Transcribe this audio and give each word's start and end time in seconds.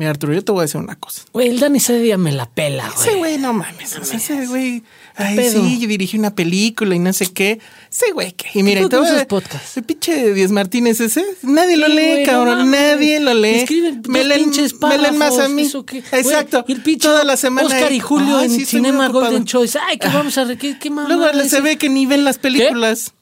Mira, 0.00 0.12
Arturo, 0.12 0.32
yo 0.32 0.42
te 0.42 0.50
voy 0.50 0.60
a 0.60 0.62
decir 0.62 0.80
una 0.80 0.96
cosa. 0.96 1.24
Güey, 1.30 1.50
el 1.50 1.60
Dani 1.60 1.76
ese 1.76 1.98
día 1.98 2.16
me 2.16 2.32
la 2.32 2.48
pela, 2.48 2.88
güey. 2.88 3.06
Ese 3.06 3.18
güey, 3.18 3.36
no 3.36 3.52
mames. 3.52 3.98
O 3.98 4.04
sea, 4.06 4.16
ese 4.16 4.46
güey. 4.46 4.82
Ay, 5.14 5.36
pedo? 5.36 5.62
sí, 5.62 5.78
yo 5.78 5.86
dirigí 5.88 6.16
una 6.16 6.34
película 6.34 6.94
y 6.94 6.98
no 6.98 7.12
sé 7.12 7.26
qué. 7.26 7.60
Ese 7.92 8.10
güey, 8.12 8.32
¿qué? 8.32 8.48
Y 8.54 8.62
mira, 8.62 8.80
y 8.80 8.84
¿Tú 8.84 8.88
te 8.88 8.96
voy 8.96 9.06
a- 9.08 9.12
usas 9.12 9.26
podcast? 9.26 9.76
El 9.76 9.82
pinche 9.82 10.32
Diez 10.32 10.50
Martínez 10.52 11.02
ese. 11.02 11.22
Nadie 11.42 11.76
lo 11.76 11.86
lee, 11.86 12.12
güey, 12.12 12.24
no 12.24 12.32
cabrón. 12.32 12.70
nadie 12.70 13.20
lo 13.20 13.34
lee. 13.34 13.56
Escriben 13.56 14.02
me 14.08 14.24
leen, 14.24 14.44
pinches 14.44 14.72
me 14.80 14.96
leen 14.96 15.18
más 15.18 15.38
a 15.38 15.50
mí. 15.50 15.70
Exacto. 15.70 16.62
Güey, 16.62 16.64
y 16.68 16.72
el 16.72 16.82
pinche 16.82 17.06
Toda 17.06 17.22
la 17.24 17.36
semana. 17.36 17.66
Oscar 17.66 17.92
y 17.92 18.00
Julio 18.00 18.38
Ay, 18.38 18.46
en 18.46 18.50
sí, 18.52 18.64
Cinema. 18.64 19.08
Golden 19.08 19.44
Choice. 19.44 19.78
Ay, 19.86 19.98
que 19.98 20.08
vamos 20.08 20.38
a... 20.38 20.56
¿Qué, 20.56 20.78
qué 20.78 20.88
mamada 20.88 21.14
Luego 21.14 21.44
se 21.46 21.60
ve 21.60 21.76
que 21.76 21.90
ni 21.90 22.06
ven 22.06 22.24
las 22.24 22.38
películas. 22.38 23.12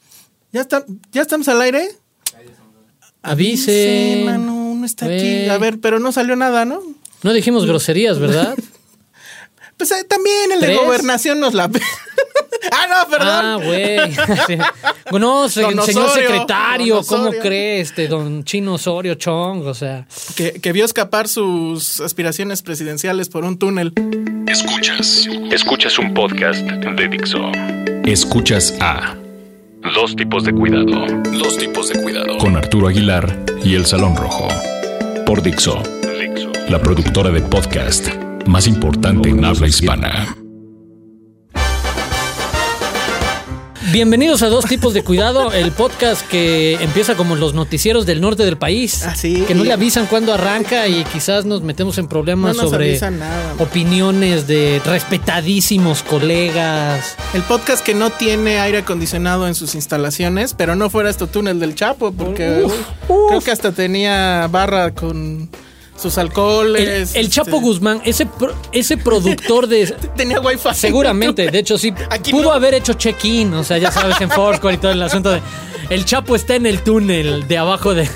¿Ya, 0.53 0.61
está, 0.61 0.85
¿Ya 1.11 1.23
estamos 1.23 1.49
al 1.49 1.61
aire? 1.61 1.89
Avise. 3.21 4.19
Sí, 4.21 4.25
mano, 4.25 4.58
no 4.79 4.87
está 4.87 5.07
aquí. 5.07 5.49
A 5.49 5.59
ver, 5.59 5.79
pero 5.81 5.99
no 5.99 6.13
salió 6.13 6.37
nada, 6.37 6.65
¿no? 6.65 6.81
No 7.23 7.33
dijimos 7.33 7.67
groserías, 7.67 8.19
¿verdad? 8.19 8.57
Pues 9.79 9.93
eh, 9.93 10.03
también 10.09 10.51
el 10.53 10.61
de 10.61 10.75
gobernación 10.75 11.39
nos 11.39 11.55
la... 11.55 11.65
ah, 12.73 12.87
no, 12.89 13.09
perdón. 13.09 13.29
ah, 13.31 13.59
güey. 13.63 14.59
No, 15.21 15.49
se- 15.49 15.63
Don 15.63 15.81
señor 15.87 16.07
Osorio, 16.07 16.29
secretario, 16.29 16.95
don 16.97 17.05
¿cómo 17.05 17.31
cree 17.31 17.81
este 17.81 18.09
don 18.09 18.43
Chino 18.43 18.75
Osorio 18.75 19.15
Chong? 19.15 19.65
O 19.67 19.75
sea, 19.75 20.07
Que, 20.35 20.55
que 20.55 20.73
vio 20.73 20.85
escapar 20.85 21.29
sus 21.29 22.01
aspiraciones 22.01 22.63
presidenciales 22.63 23.29
por 23.29 23.45
un 23.45 23.57
túnel. 23.57 23.93
Escuchas. 24.49 25.29
Escuchas 25.53 25.97
un 26.01 26.13
podcast 26.13 26.61
de 26.63 27.09
Dixo. 27.09 27.53
Escuchas 28.05 28.75
a 28.81 29.17
Dos 29.95 30.17
tipos 30.17 30.45
de 30.45 30.53
cuidado. 30.53 31.07
Dos 31.39 31.57
tipos 31.57 31.89
de 31.89 32.03
cuidado. 32.03 32.37
Con 32.39 32.57
Arturo 32.57 32.89
Aguilar 32.89 33.45
y 33.63 33.77
El 33.77 33.87
Salón 33.87 34.17
Rojo. 34.17 34.49
Por 35.29 35.43
Dixo. 35.43 35.83
La 36.71 36.81
productora 36.81 37.31
de 37.31 37.43
podcast 37.43 38.09
más 38.47 38.67
importante 38.67 39.29
en 39.29 39.45
habla 39.45 39.67
hispana. 39.67 40.48
Bienvenidos 43.93 44.43
a 44.43 44.49
Dos 44.49 44.67
Tipos 44.67 44.93
de 44.93 45.03
Cuidado, 45.03 45.53
el 45.53 45.73
podcast 45.73 46.27
que 46.29 46.75
empieza 46.75 47.15
como 47.17 47.37
los 47.37 47.55
noticieros 47.55 48.05
del 48.07 48.21
norte 48.21 48.45
del 48.45 48.59
país. 48.59 49.03
Ah, 49.05 49.15
sí. 49.15 49.45
Que 49.47 49.55
no 49.55 49.65
le 49.65 49.73
avisan 49.73 50.07
cuándo 50.07 50.35
arranca 50.35 50.89
y 50.89 51.05
quizás 51.05 51.45
nos 51.45 51.63
metemos 51.63 51.97
en 51.99 52.07
problemas 52.09 52.57
No 52.57 52.63
nos 52.63 52.71
sobre 52.71 52.99
nada, 53.11 53.55
opiniones 53.59 54.47
de 54.47 54.83
respetadísimos 54.85 56.03
colegas. 56.03 57.17
El 57.33 57.43
podcast 57.43 57.85
que 57.85 57.95
no 57.95 58.11
tiene 58.11 58.59
aire 58.61 58.79
acondicionado 58.79 59.47
en 59.47 59.55
sus 59.55 59.75
instalaciones, 59.75 60.55
pero 60.55 60.77
no 60.77 60.91
fuera 60.91 61.09
esto 61.09 61.27
túnel 61.27 61.59
del 61.59 61.75
Chapo, 61.75 62.13
porque 62.13 62.63
Uf, 62.65 62.73
uy, 62.73 63.17
uf. 63.17 63.29
creo 63.29 63.41
que 63.41 63.51
hasta 63.51 63.73
tenía 63.73 64.49
barra 64.51 64.93
con 64.95 65.49
sus 65.99 66.17
El, 66.17 66.21
alcoholes. 66.27 67.15
el 67.15 67.29
Chapo 67.31 67.57
este, 67.57 67.61
Guzmán, 67.63 68.01
ese, 68.05 68.27
pro- 68.27 68.55
ese 68.73 68.97
productor 68.97 69.67
de... 69.67 69.87
Tenía 70.17 70.41
wifi. 70.41 70.69
Seguramente, 70.75 71.51
de 71.51 71.59
hecho 71.59 71.77
sí, 71.77 71.93
Aquí 72.11 72.31
pudo 72.31 72.45
no. 72.45 72.53
haber 72.53 72.75
hecho 72.75 72.95
check-in, 72.95 73.53
o 73.55 73.65
sea, 73.65 73.79
ya 73.79 73.91
sabes, 73.91 74.21
en 74.21 74.31
Foursquare 74.31 74.75
y 74.77 74.79
todo 74.79 74.93
el 74.93 75.03
asunto 75.03 75.31
de... 75.31 75.41
El 75.91 76.05
Chapo 76.05 76.37
está 76.37 76.55
en 76.55 76.67
el 76.67 76.83
túnel 76.83 77.49
de 77.49 77.57
abajo 77.57 77.95
de... 77.95 78.07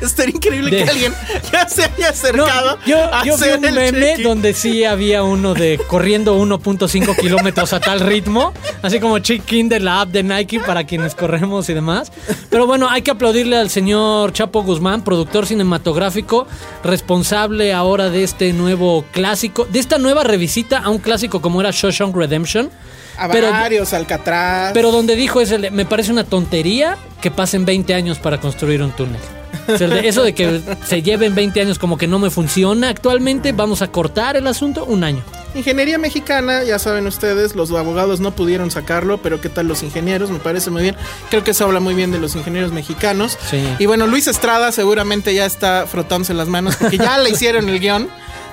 Estaría 0.00 0.34
increíble 0.34 0.70
De- 0.70 0.84
que 0.84 0.90
alguien 0.90 1.12
ya 1.52 1.68
se 1.68 1.82
haya 1.84 1.92
No, 1.98 2.06
acercado 2.08 2.78
yo, 2.86 2.96
a 3.14 3.18
yo 3.24 3.36
vi 3.36 3.42
hacer 3.44 3.58
un 3.58 3.64
el 3.66 3.74
meme 3.74 4.16
donde 4.22 4.54
sí 4.54 4.84
había 4.84 5.22
uno 5.22 5.52
de 5.52 5.78
corriendo 5.88 6.38
1.5 6.38 7.14
kilómetros 7.20 7.74
a 7.74 7.80
tal 7.80 8.00
ritmo, 8.00 8.54
así 8.80 8.98
como 8.98 9.18
check-in 9.18 9.68
de 9.68 9.80
la 9.80 10.00
app 10.00 10.08
de 10.08 10.22
Nike 10.22 10.60
para 10.60 10.84
quienes 10.84 11.14
corremos 11.14 11.68
y 11.68 11.74
demás. 11.74 12.10
Pero 12.48 12.66
bueno, 12.66 12.88
hay 12.88 13.02
que 13.02 13.10
aplaudirle 13.10 13.56
al 13.58 13.68
señor 13.68 14.32
Chapo 14.32 14.62
Guzmán, 14.62 15.04
productor 15.04 15.44
cinematográfico, 15.46 16.46
responsable 16.82 17.74
ahora 17.74 18.08
de 18.08 18.24
este 18.24 18.52
nuevo 18.54 19.04
clásico, 19.12 19.66
de 19.70 19.80
esta 19.80 19.98
nueva 19.98 20.24
revisita 20.24 20.78
a 20.78 20.88
un 20.88 20.98
clásico 20.98 21.42
como 21.42 21.60
era 21.60 21.70
Shawshank 21.72 22.16
Redemption. 22.16 22.70
A 23.18 23.28
Pero, 23.28 23.50
varios, 23.50 23.92
Alcatraz. 23.92 24.72
pero 24.72 24.90
donde 24.90 25.16
dijo 25.16 25.40
es 25.40 25.50
el, 25.50 25.70
me 25.70 25.84
parece 25.84 26.10
una 26.12 26.24
tontería 26.24 26.96
que 27.20 27.30
pasen 27.30 27.64
20 27.64 27.94
años 27.94 28.18
para 28.18 28.40
construir 28.40 28.82
un 28.82 28.90
túnel. 28.92 29.20
O 29.68 29.76
sea, 29.78 29.86
eso 30.00 30.22
de 30.24 30.34
que 30.34 30.60
se 30.86 31.02
lleven 31.02 31.34
20 31.34 31.60
años 31.60 31.78
como 31.78 31.96
que 31.98 32.06
no 32.08 32.18
me 32.18 32.30
funciona 32.30 32.88
actualmente, 32.88 33.52
vamos 33.52 33.80
a 33.82 33.88
cortar 33.88 34.36
el 34.36 34.46
asunto 34.46 34.84
un 34.86 35.04
año. 35.04 35.22
Ingeniería 35.54 35.98
mexicana, 35.98 36.64
ya 36.64 36.78
saben 36.78 37.06
ustedes, 37.06 37.54
los 37.54 37.70
abogados 37.72 38.18
no 38.20 38.30
pudieron 38.34 38.70
sacarlo, 38.70 39.18
pero 39.18 39.40
¿qué 39.42 39.50
tal 39.50 39.68
los 39.68 39.82
ingenieros? 39.82 40.30
Me 40.30 40.38
parece 40.38 40.70
muy 40.70 40.82
bien. 40.82 40.96
Creo 41.28 41.44
que 41.44 41.50
eso 41.50 41.66
habla 41.66 41.78
muy 41.78 41.94
bien 41.94 42.10
de 42.10 42.18
los 42.18 42.34
ingenieros 42.34 42.72
mexicanos. 42.72 43.36
Sí. 43.50 43.62
Y 43.78 43.84
bueno, 43.86 44.06
Luis 44.06 44.26
Estrada 44.26 44.72
seguramente 44.72 45.34
ya 45.34 45.44
está 45.44 45.86
frotándose 45.86 46.32
las 46.32 46.48
manos 46.48 46.76
porque 46.76 46.96
ya 46.96 47.18
le 47.18 47.28
hicieron 47.30 47.68
el 47.68 47.78
guion. 47.78 48.08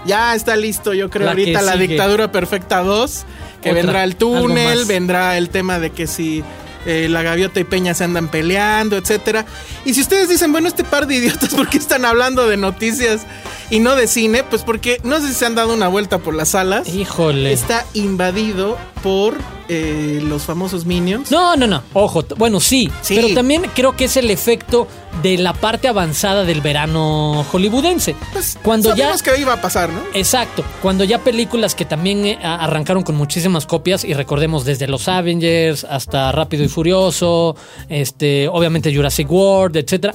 Ya 0.06 0.36
está 0.36 0.56
listo, 0.58 0.94
yo 0.94 1.10
creo, 1.10 1.26
La 1.26 1.32
ahorita 1.32 1.62
la 1.62 1.74
sigue. 1.74 1.88
dictadura 1.88 2.32
perfecta 2.32 2.82
2. 2.84 3.24
Que 3.62 3.70
Otra, 3.70 3.82
vendrá 3.82 4.04
el 4.04 4.16
túnel, 4.16 4.86
vendrá 4.86 5.38
el 5.38 5.50
tema 5.50 5.80
de 5.80 5.90
que 5.92 6.08
si 6.08 6.44
eh, 6.86 7.08
la 7.10 7.22
gaviota 7.22 7.60
y 7.60 7.66
Peña 7.66 7.94
se 7.94 8.06
andan 8.06 8.30
peleando, 8.30 8.96
etcétera. 8.96 9.46
Y 9.86 9.94
si 9.94 10.02
ustedes 10.02 10.30
dicen, 10.30 10.52
bueno, 10.52 10.68
este 10.68 10.84
par 10.84 11.08
de 11.08 11.16
idiotas, 11.16 11.50
¿por 11.56 11.70
qué 11.70 11.78
están 11.78 12.06
hablando 12.06 12.48
de 12.48 12.58
noticias 12.58 13.22
y 13.70 13.80
no 13.80 13.96
de 13.96 14.08
cine? 14.08 14.44
Pues 14.44 14.64
porque 14.64 15.00
no 15.04 15.20
sé 15.20 15.28
si 15.28 15.34
se 15.34 15.46
han 15.46 15.56
dado 15.56 15.74
una 15.74 15.88
vuelta 15.88 16.20
por 16.20 16.34
las 16.34 16.50
salas 16.50 16.88
Híjole. 16.88 17.52
está 17.52 17.86
invadido 17.94 18.78
por 19.04 19.38
eh, 19.68 20.20
los 20.24 20.44
famosos 20.44 20.86
minions. 20.86 21.30
No, 21.32 21.56
no, 21.56 21.68
no. 21.68 21.84
Ojo, 21.94 22.24
bueno, 22.38 22.60
sí, 22.60 22.92
Sí. 23.02 23.16
Pero 23.16 23.34
también 23.34 23.64
creo 23.76 23.96
que 23.96 24.06
es 24.06 24.18
el 24.18 24.32
efecto 24.32 24.88
de 25.22 25.38
la 25.38 25.54
parte 25.54 25.88
avanzada 25.88 26.44
del 26.44 26.62
verano 26.62 27.46
hollywoodense. 27.52 28.16
Pues, 28.34 28.58
Cuando 28.64 28.96
ya. 28.96 29.16
que 29.18 29.40
iba 29.40 29.54
a 29.54 29.62
pasar, 29.62 29.90
¿no? 29.90 30.02
Exacto, 30.14 30.64
cuando 30.82 31.04
ya 31.04 31.20
películas 31.20 31.76
que 31.76 31.86
también 31.86 32.26
eh, 32.26 32.40
arrancaron 32.42 33.04
con 33.04 33.16
muchísimas 33.16 33.66
copias 33.66 34.04
y 34.04 34.14
recordemos 34.14 34.66
desde 34.66 34.88
los 34.88 35.08
Avengers 35.08 35.84
hasta 35.84 36.32
Rápido 36.32 36.64
y 36.64 36.68
Furioso, 36.68 37.56
este, 37.90 38.48
obviamente 38.48 38.94
Jurassic 38.96 39.30
World, 39.32 39.78
etcétera. 39.78 40.14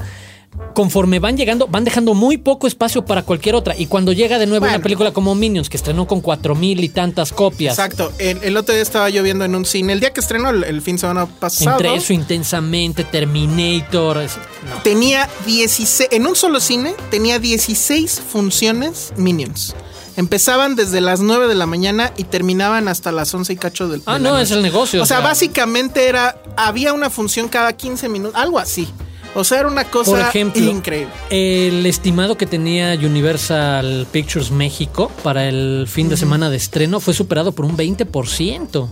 Conforme 0.75 1.19
van 1.21 1.37
llegando, 1.37 1.67
van 1.69 1.85
dejando 1.85 2.15
muy 2.15 2.37
poco 2.37 2.67
espacio 2.67 3.05
para 3.05 3.23
cualquier 3.23 3.55
otra. 3.55 3.77
Y 3.77 3.87
cuando 3.87 4.13
llega 4.13 4.39
de 4.39 4.47
nuevo 4.47 4.61
Bueno. 4.63 4.77
una 4.77 4.83
película 4.83 5.13
como 5.13 5.35
Minions, 5.35 5.69
que 5.69 5.77
estrenó 5.77 6.07
con 6.07 6.21
cuatro 6.21 6.55
mil 6.55 6.83
y 6.83 6.89
tantas 6.89 7.33
copias, 7.33 7.75
Exacto. 7.79 8.13
El, 8.19 8.43
el 8.43 8.57
otro 8.57 8.73
día 8.75 8.83
estaba 8.83 9.09
yo 9.11 9.23
viendo 9.23 9.45
en 9.45 9.55
un 9.55 9.65
cine. 9.65 9.93
El 9.93 10.01
día 10.01 10.13
que 10.13 10.21
estrenó, 10.21 10.51
el, 10.51 10.65
el 10.65 10.83
fin 10.83 10.97
de 10.97 11.01
semana 11.01 11.27
pasado. 11.27 11.73
entre 11.77 11.95
eso 11.95 12.13
intensamente, 12.13 13.05
Terminator, 13.05 14.19
es- 14.19 14.37
no. 14.69 14.83
Tenía 14.83 15.29
16. 15.47 16.09
En 16.13 16.27
un 16.27 16.35
solo 16.37 16.61
cine, 16.61 16.95
tenía 17.11 17.39
16 17.39 18.21
funciones 18.29 19.13
Minions. 19.17 19.75
Empezaban 20.17 20.77
desde 20.77 21.01
las 21.01 21.21
9 21.21 21.49
de 21.49 21.57
la 21.57 21.67
mañana 21.67 22.13
y 22.17 22.25
terminaban 22.25 22.87
hasta 22.87 23.11
las 23.11 23.35
11 23.35 23.53
y 23.53 23.57
cacho 23.57 23.89
del 23.89 24.03
Ah, 24.07 24.19
no, 24.21 24.31
noche. 24.31 24.43
es 24.45 24.51
el 24.53 24.63
negocio. 24.63 25.03
O 25.03 25.07
sea, 25.07 25.19
básicamente 25.21 26.07
era. 26.09 26.37
Había 26.57 26.93
una 26.93 27.11
función 27.11 27.49
cada 27.49 27.73
15 27.73 28.09
minutos, 28.09 28.41
algo 28.41 28.61
así. 28.61 28.89
O 29.35 29.43
sea, 29.45 29.61
era 29.61 29.69
una 29.69 29.85
cosa 29.85 30.11
Por 30.13 30.21
ejemplo, 30.21 30.63
increíble. 30.63 31.13
el 31.31 31.85
estimado 31.87 32.37
que 32.37 32.47
tenía 32.47 32.95
Universal 32.95 34.07
Pictures 34.13 34.51
México 34.51 35.11
para 35.23 35.49
el 35.49 35.87
fin 35.89 36.09
de 36.09 36.17
semana 36.17 36.51
de 36.51 36.57
estreno 36.57 37.01
fue 37.01 37.15
superado 37.15 37.53
por 37.53 37.65
un 37.65 37.77
20%. 37.77 38.89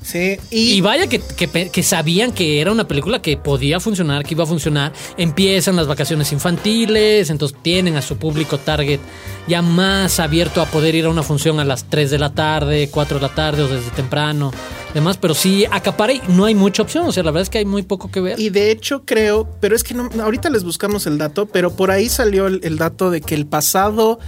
Sí, 0.00 0.38
Y, 0.50 0.72
y, 0.74 0.80
vaya 0.80 1.06
que, 1.08 1.18
que 1.20 1.70
que 1.70 1.82
sabían 1.82 2.32
que 2.32 2.60
era 2.60 2.70
una 2.72 2.86
película 2.86 3.20
que 3.20 3.36
podía 3.36 3.80
funcionar, 3.80 4.24
que 4.24 4.34
iba 4.34 4.44
a 4.44 4.46
funcionar. 4.46 4.92
Empiezan 5.18 5.74
las 5.76 5.86
vacaciones 5.86 6.32
infantiles, 6.32 7.28
entonces 7.30 7.58
tienen 7.62 7.96
a 7.96 8.02
su 8.02 8.16
público 8.16 8.58
target 8.58 9.00
ya 9.48 9.60
más 9.60 10.20
abierto 10.20 10.62
a 10.62 10.66
poder 10.66 10.94
ir 10.94 11.06
a 11.06 11.08
una 11.10 11.22
función 11.22 11.58
a 11.60 11.64
las 11.64 11.84
3 11.90 12.10
de 12.10 12.18
la 12.18 12.32
tarde, 12.32 12.88
4 12.90 13.18
de 13.18 13.22
la 13.26 13.34
tarde 13.34 13.62
o 13.64 13.68
desde 13.68 13.90
temprano, 13.90 14.52
demás. 14.94 15.16
Pero 15.18 15.34
sí, 15.34 15.64
acapara 15.70 16.12
y 16.12 16.20
no 16.28 16.44
hay 16.44 16.54
mucha 16.54 16.82
opción. 16.82 17.06
O 17.06 17.12
sea, 17.12 17.22
la 17.22 17.30
verdad 17.30 17.42
es 17.42 17.50
que 17.50 17.58
hay 17.58 17.64
muy 17.64 17.82
poco 17.82 18.10
que 18.10 18.20
ver. 18.20 18.38
y 18.40 18.50
de 18.50 18.70
hecho 18.70 19.02
creo, 19.04 19.48
pero 19.60 19.74
es 19.76 19.82
que 19.84 19.94
no, 19.94 20.08
ahorita 20.22 20.50
les 20.50 20.64
buscamos 20.64 21.06
el 21.06 21.18
dato, 21.18 21.46
pero 21.46 21.74
por 21.74 21.90
ahí 21.90 22.08
salió 22.08 22.46
el, 22.46 22.60
el 22.62 22.76
dato 22.78 23.10
de 23.10 23.20
que 23.20 23.34
el 23.34 23.46
pasado, 23.46 24.18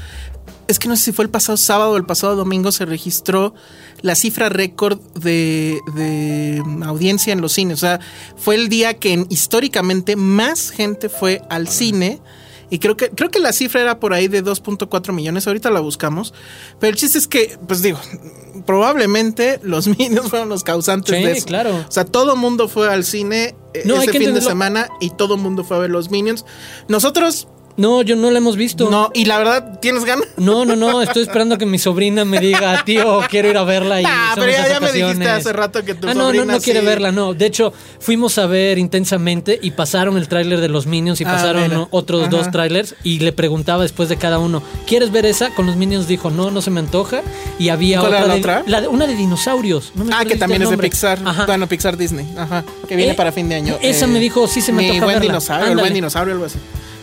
es 0.69 0.79
que 0.79 0.89
no 0.89 0.97
sé 0.97 1.05
si 1.07 1.13
fue 1.13 1.25
el 1.25 1.31
pasado 1.31 1.57
sábado 1.57 1.93
o 1.93 1.97
el 1.97 2.05
pasado 2.07 2.37
domingo 2.37 2.71
se 2.73 2.85
registró 2.87 3.55
la 4.03 4.15
cifra 4.15 4.49
récord 4.49 4.99
de, 5.15 5.79
de 5.95 6.63
audiencia 6.85 7.33
en 7.33 7.41
los 7.41 7.53
cines. 7.53 7.79
O 7.79 7.81
sea, 7.81 8.01
fue 8.37 8.55
el 8.55 8.69
día 8.69 8.95
que 8.95 9.13
en- 9.13 9.27
históricamente 9.31 10.17
más 10.17 10.71
gente 10.71 11.09
fue 11.09 11.43
al 11.51 11.69
cine. 11.69 12.21
Y 12.71 12.79
creo 12.79 12.97
que, 12.97 13.11
creo 13.11 13.31
que 13.31 13.41
la 13.41 13.53
cifra 13.53 13.81
era 13.81 13.99
por 14.01 14.15
ahí 14.15 14.29
de 14.29 14.45
2.4 14.45 15.13
millones. 15.13 15.47
Ahorita 15.47 15.71
la 15.71 15.81
buscamos. 15.81 16.33
Pero 16.79 16.91
el 16.93 16.97
chiste 16.97 17.19
es 17.19 17.27
que, 17.27 17.59
pues 17.67 17.83
digo, 17.83 17.99
probablemente 18.67 19.59
los 19.63 19.87
Minions 19.99 20.29
fueron 20.31 20.49
los 20.49 20.63
causantes 20.65 21.17
Sí, 21.17 21.23
de 21.25 21.33
eso. 21.33 21.47
claro. 21.47 21.85
O 21.89 21.91
sea, 21.93 22.05
todo 22.05 22.37
mundo 22.37 22.69
fue 22.69 22.89
al 22.93 23.05
cine 23.05 23.55
eh, 23.75 23.83
No, 23.85 24.01
ese 24.01 24.13
fin 24.13 24.35
de 24.35 24.41
semana 24.41 24.89
y 25.01 25.11
todo 25.11 25.37
mundo 25.37 25.65
fue 25.65 25.77
a 25.77 25.81
ver 25.81 25.91
los 25.91 26.11
Minions. 26.11 26.45
Nosotros, 26.89 27.49
No, 27.81 28.03
yo 28.03 28.15
no 28.15 28.31
la 28.31 28.39
hemos 28.39 28.57
visto. 28.57 28.91
no. 28.91 29.11
Y 29.15 29.25
la 29.25 29.39
verdad, 29.39 29.79
¿tienes 29.81 30.05
ganas? 30.05 30.27
No, 30.37 30.65
no, 30.67 30.77
no, 30.77 31.01
estoy 31.01 31.23
esperando 31.23 31.57
que 31.57 31.65
mi 31.65 31.79
sobrina 31.79 32.25
me 32.27 32.39
diga, 32.39 32.85
tío, 32.85 33.21
quiero 33.31 33.49
ir 33.49 33.57
a 33.57 33.65
verla 33.65 34.01
y 34.01 34.05
son 34.05 34.13
pero 34.37 34.53
ya- 34.53 34.81
me 34.81 34.87
dijiste 34.93 35.05
ocasiones". 35.05 35.29
hace 35.29 35.53
rato 35.53 35.83
que 35.85 35.95
tu 35.95 36.07
Ah, 36.09 36.15
no, 36.15 36.33
no, 36.33 36.45
no 36.45 36.61
quiere 36.61 36.81
sí. 36.81 36.87
verla, 36.87 37.11
no. 37.11 37.33
De 37.33 37.47
hecho, 37.47 37.73
fuimos 37.99 38.37
a 38.39 38.47
ver 38.47 38.79
intensamente 38.79 39.59
y 39.63 39.71
pasaron 39.71 40.19
el 40.19 40.29
tráiler 40.29 40.61
de 40.61 40.69
los 40.69 40.87
Minions 40.87 41.21
y 41.21 41.25
Ah, 41.25 41.33
pasaron 41.33 41.63
mira. 41.63 41.89
otros 41.91 42.23
Ajá. 42.23 42.31
dos 42.31 42.51
tráilers 42.51 42.95
y 43.03 43.21
le 43.21 43.33
preguntaba 43.33 43.83
después 43.83 44.09
de 44.11 44.17
cada 44.17 44.39
uno, 44.39 44.63
¿quieres 44.87 45.11
ver 45.11 45.25
esa? 45.25 45.51
Con 45.55 45.67
los 45.67 45.77
Minions 45.77 46.07
dijo, 46.07 46.31
no, 46.31 46.51
no 46.51 46.61
se 46.61 46.71
me 46.71 46.81
antoja. 46.81 47.23
Y 47.59 47.71
había 47.71 48.01
¿Cuál 48.01 48.09
otra, 48.13 48.19
era 48.19 48.27
la 48.29 48.35
de- 48.35 48.41
otra? 48.41 48.63
la 48.67 48.81
de- 48.83 48.89
una 48.89 49.07
de 49.07 49.15
dinosaurios. 49.17 49.93
No 49.95 50.05
me 50.05 50.13
Ah, 50.15 50.25
que 50.27 50.37
también 50.37 50.61
es 50.63 50.69
de. 50.71 50.77
Pixar. 50.79 51.19
Ajá. 51.25 51.47
Bueno, 51.47 51.67
Pixar 51.67 51.97
Disney. 51.97 52.27
Ajá. 52.37 52.63
Que 52.89 52.97
viene 52.97 53.13
Eh, 53.13 53.15
para 53.17 53.33
fin 53.33 53.49
de 53.49 53.55
año. 53.55 53.79
esa 53.81 54.07
me 54.07 54.19
dijo, 54.21 54.47
sí 54.49 54.61
se 54.61 54.73
me 54.73 54.83
antoja 54.87 55.05
buen 55.07 55.17
verla. 55.17 55.33
dinosaurio, 55.33 55.73
el 55.73 55.79
buen 55.79 55.95
dinosaurio, 55.95 56.35
algo 56.35 56.45
así. 56.47 56.59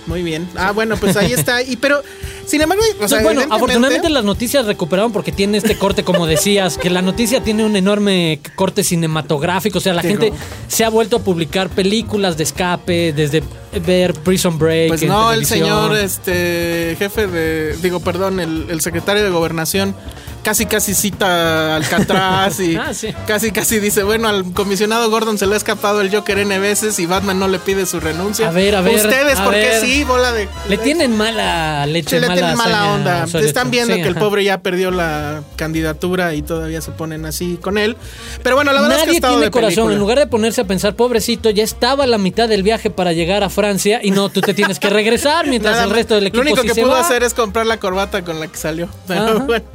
Muy 0.07 0.23
bien. 0.23 0.47
Ah, 0.55 0.71
bueno, 0.71 0.95
pues 0.97 1.15
ahí 1.17 1.33
está. 1.33 1.61
Y 1.61 1.75
pero, 1.75 2.01
sin 2.45 2.61
embargo, 2.61 2.83
o 3.01 3.07
sea, 3.07 3.17
No, 3.19 3.23
bueno, 3.25 3.41
evidentemente- 3.41 3.55
afortunadamente 3.55 4.09
las 4.09 4.23
noticias 4.23 4.65
recuperaron 4.65 5.11
porque 5.11 5.31
tiene 5.31 5.57
este 5.57 5.77
corte, 5.77 6.03
como 6.03 6.25
decías, 6.25 6.77
que 6.77 6.89
la 6.89 7.01
noticia 7.01 7.43
tiene 7.43 7.65
un 7.65 7.75
enorme 7.75 8.39
corte 8.55 8.83
cinematográfico. 8.83 9.77
O 9.79 9.81
sea, 9.81 9.93
la 9.93 10.01
Digo. 10.01 10.19
gente 10.21 10.37
se 10.67 10.83
ha 10.85 10.89
vuelto 10.89 11.17
a 11.17 11.19
publicar 11.19 11.69
películas 11.69 12.37
de 12.37 12.43
escape, 12.43 13.13
desde 13.13 13.43
ver 13.85 14.13
Prison 14.13 14.57
Break. 14.57 14.89
Pues 14.89 15.03
no, 15.03 15.31
el 15.31 15.45
señor 15.45 15.95
este 15.97 16.95
jefe 16.97 17.27
de, 17.27 17.75
digo, 17.81 17.99
perdón, 17.99 18.39
el, 18.39 18.65
el 18.69 18.81
secretario 18.81 19.23
de 19.23 19.29
gobernación 19.29 19.95
casi 20.43 20.65
casi 20.65 20.93
cita 20.95 21.75
Alcatraz 21.75 22.61
y 22.61 22.75
Ah, 22.77 22.93
sí. 22.93 23.09
casi 23.25 23.51
casi 23.51 23.79
dice, 23.81 24.03
bueno, 24.03 24.29
al 24.29 24.53
comisionado 24.53 25.09
Gordon 25.09 25.37
se 25.37 25.45
le 25.45 25.55
ha 25.55 25.57
escapado 25.57 25.99
el 25.99 26.09
Joker 26.09 26.37
N 26.39 26.57
veces 26.59 26.99
y 26.99 27.05
Batman 27.05 27.37
no 27.37 27.49
le 27.49 27.59
pide 27.59 27.85
su 27.85 27.99
renuncia. 27.99 28.47
A 28.47 28.51
ver, 28.51 28.75
a 28.75 28.81
ver, 28.81 28.95
Ustedes, 28.95 29.39
a 29.39 29.43
¿por 29.43 29.53
qué 29.53 29.59
ver. 29.59 29.81
sí? 29.81 30.05
Bola 30.05 30.31
de... 30.31 30.47
Le 30.69 30.77
tienen 30.77 31.17
mala 31.17 31.85
leche, 31.85 32.11
Sí, 32.11 32.21
le 32.21 32.27
mala, 32.29 32.39
tienen 32.39 32.57
mala 32.57 32.93
onda. 32.93 33.25
Están 33.41 33.71
viendo 33.71 33.95
Sí, 33.95 34.01
que 34.01 34.07
el 34.07 34.15
pobre 34.15 34.45
ya 34.45 34.59
perdió 34.59 34.89
la 34.89 35.41
candidatura 35.57 36.33
y 36.33 36.43
todavía 36.43 36.79
se 36.79 36.91
ponen 36.91 37.25
así 37.25 37.57
con 37.61 37.77
él. 37.77 37.97
Pero 38.41 38.55
bueno, 38.55 38.71
la 38.71 38.81
verdad 38.81 38.99
es 38.99 39.03
que 39.03 39.19
Nadie 39.19 39.21
tiene 39.21 39.45
de 39.45 39.51
corazón. 39.51 39.73
película. 39.75 39.93
En 39.95 39.99
lugar 39.99 40.19
de 40.19 40.27
ponerse 40.27 40.61
a 40.61 40.63
pensar, 40.65 40.95
pobrecito, 40.95 41.49
ya 41.49 41.63
estaba 41.65 42.05
a 42.05 42.07
la 42.07 42.17
mitad 42.19 42.47
del 42.47 42.63
viaje 42.63 42.89
para 42.89 43.11
llegar 43.11 43.43
a 43.43 43.49
Francia 43.57 43.99
y 44.03 44.11
no, 44.11 44.29
tú 44.29 44.39
te 44.39 44.53
tienes 44.53 44.77
que 44.77 44.87
regresar 44.91 45.47
mientras 45.47 45.73
Nada 45.73 45.85
el 45.85 45.89
resto 45.89 46.13
del 46.13 46.27
equipo 46.27 46.43
Lo 46.43 46.51
único 46.51 46.61
sí 46.61 46.67
que 46.67 46.73
se 46.75 46.81
pudo 46.83 46.91
va. 46.91 46.99
hacer 46.99 47.23
es 47.23 47.33
comprar 47.33 47.65
la 47.65 47.79
corbata 47.79 48.23
con 48.23 48.39
la 48.39 48.45
que 48.47 48.55
salió. 48.55 48.87
Pero 49.07 49.39
bueno, 49.41 49.65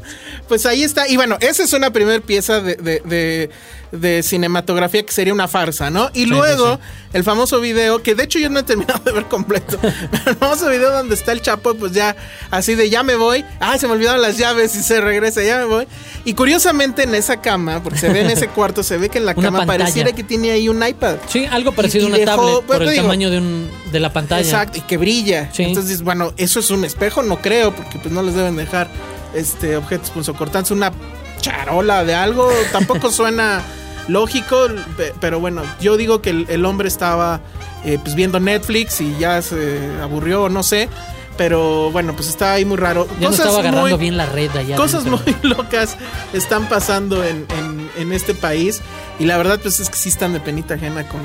pues 0.53 0.67
ahí 0.67 0.83
está. 0.83 1.09
Y 1.09 1.17
bueno, 1.17 1.39
esa 1.41 1.63
es 1.63 1.73
una 1.73 1.91
primera 1.95 2.21
pieza 2.21 2.61
de, 2.61 2.75
de- 2.75 3.01
de- 3.07 3.51
de 3.91 4.23
cinematografía 4.23 5.03
que 5.05 5.13
sería 5.13 5.33
una 5.35 5.49
farsa, 5.49 5.89
¿no? 5.91 6.11
Y 6.15 6.25
luego 6.27 6.79
el 7.15 7.25
famoso 7.25 7.59
video, 7.61 8.03
que 8.03 8.15
de 8.15 8.25
hecho 8.25 8.39
yo 8.39 8.49
no 8.51 8.59
he 8.59 8.63
terminado 8.63 9.01
de 9.05 9.13
ver 9.13 9.25
completo. 9.27 9.79
pero 10.11 10.31
el 10.31 10.37
famoso 10.37 10.69
video 10.69 10.91
donde 10.93 11.15
está 11.15 11.33
el 11.33 11.41
Chapo, 11.41 11.75
pues 11.75 11.93
ya 11.93 12.15
así 12.51 12.75
de 12.75 12.91
ya 12.91 13.03
me 13.03 13.15
voy. 13.17 13.45
Ay, 13.61 13.79
se 13.79 13.87
me 13.87 13.95
olvidaron 13.95 14.21
las 14.21 14.37
llaves 14.37 14.75
y 14.77 14.83
se 14.83 15.01
regresa, 15.01 15.43
ya 15.43 15.57
me 15.59 15.65
voy. 15.65 15.87
Y 16.27 16.35
curiosamente 16.35 17.03
en 17.05 17.15
esa 17.15 17.41
cama, 17.41 17.83
porque 17.83 17.99
se 17.99 18.11
ve 18.11 18.21
en 18.21 18.31
ese 18.31 18.49
cuarto, 18.55 18.83
se 18.83 18.99
ve 18.99 19.09
que 19.09 19.17
en 19.19 19.25
la 19.27 19.35
cama 19.35 19.61
pantalla. 19.61 19.79
pareciera 19.85 20.13
que 20.13 20.23
tiene 20.23 20.51
ahí 20.51 20.69
un 20.69 20.87
iPad. 20.87 21.17
Sí, 21.29 21.47
algo 21.51 21.73
parecido 21.73 22.05
Y- 22.05 22.07
a 22.07 22.09
una 22.09 22.19
dejó- 22.19 22.27
tablet 22.37 22.65
pues, 22.67 22.79
por 22.79 22.83
el 22.87 22.91
digo, 22.91 23.03
tamaño 23.05 23.31
de, 23.31 23.39
un, 23.39 23.71
de 23.91 24.01
la 24.01 24.13
pantalla. 24.13 24.43
Exacto, 24.43 24.77
y 24.79 24.83
que 24.83 24.99
brilla. 24.99 25.51
Entonces, 25.57 26.03
bueno, 26.03 26.35
eso 26.37 26.61
es 26.61 26.71
un 26.71 26.85
espejo, 26.85 27.23
no 27.23 27.41
creo, 27.41 27.75
porque 27.75 27.99
pues 27.99 28.13
no 28.13 28.23
les 28.23 28.35
deben 28.35 28.57
dejar 28.57 28.89
este 29.35 29.77
objetos 29.77 30.11
punzocortantes, 30.11 30.71
una 30.71 30.93
charola 31.41 32.05
de 32.05 32.15
algo, 32.15 32.51
tampoco 32.73 33.11
suena 33.13 33.63
lógico, 34.09 34.67
pe- 34.97 35.15
pero 35.21 35.41
bueno, 35.41 35.63
yo 35.81 35.97
digo 35.97 36.23
que 36.23 36.31
el, 36.31 36.47
el 36.49 36.65
hombre 36.65 36.89
estaba 36.89 37.41
eh, 37.85 37.99
pues 38.03 38.15
viendo 38.15 38.41
Netflix 38.41 39.01
y 39.01 39.17
ya 39.19 39.41
se 39.43 39.81
aburrió, 40.03 40.49
no 40.49 40.63
sé, 40.63 40.89
pero 41.37 41.91
bueno, 41.91 42.15
pues 42.15 42.29
está 42.29 42.53
ahí 42.53 42.65
muy 42.65 42.77
raro. 42.77 43.07
Ya 43.21 43.29
no 43.29 43.35
estaba 43.35 43.61
agarrando 43.61 43.81
muy- 43.89 43.99
bien 43.99 44.17
la 44.17 44.27
red 44.27 44.55
allá. 44.57 44.77
Cosas 44.77 45.05
muy 45.05 45.21
locas 45.43 45.97
están 46.33 46.69
pasando 46.69 47.25
en, 47.25 47.47
en- 47.59 47.91
en 47.97 48.13
este 48.13 48.35
país 48.35 48.81
y 49.19 49.25
la 49.25 49.37
verdad 49.37 49.59
pues 49.63 49.81
es 49.81 49.89
que 49.91 49.97
sí 49.97 50.09
están 50.09 50.33
de 50.33 50.41
penita 50.41 50.75
ajena 50.75 51.07
con, 51.09 51.21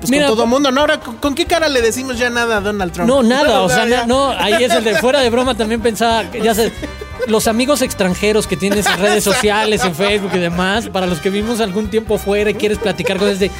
pues, 0.00 0.10
Mira, 0.10 0.26
con 0.28 0.36
todo 0.36 0.46
mundo. 0.46 0.70
No, 0.70 0.80
ahora, 0.82 1.00
¿con, 1.00 1.16
con 1.16 1.34
qué 1.34 1.46
cara 1.46 1.68
le 1.68 1.82
decimos 1.82 2.18
ya 2.18 2.30
nada 2.30 2.58
a 2.58 2.60
Donald 2.60 2.92
Trump? 2.92 3.08
No, 3.08 3.22
nada, 3.22 3.60
o 3.62 3.68
sea, 3.68 3.86
ya. 3.86 4.06
no, 4.06 4.30
ahí 4.30 4.62
es 4.64 4.72
el 4.72 4.84
de 4.84 4.96
fuera 4.96 5.20
de 5.20 5.30
broma 5.30 5.54
también 5.56 5.80
pensaba, 5.80 6.30
que 6.30 6.40
ya 6.40 6.54
sé, 6.54 6.72
los 7.28 7.46
amigos 7.46 7.82
extranjeros 7.82 8.46
que 8.46 8.56
tienes 8.56 8.86
en 8.86 8.98
redes 9.00 9.24
sociales, 9.24 9.84
en 9.84 9.94
Facebook 9.94 10.30
y 10.34 10.38
demás, 10.38 10.88
para 10.88 11.06
los 11.06 11.18
que 11.20 11.30
vimos 11.30 11.60
algún 11.60 11.88
tiempo 11.88 12.18
fuera 12.18 12.50
y 12.50 12.54
quieres 12.54 12.78
platicar 12.78 13.18
con 13.18 13.28
desde 13.28 13.50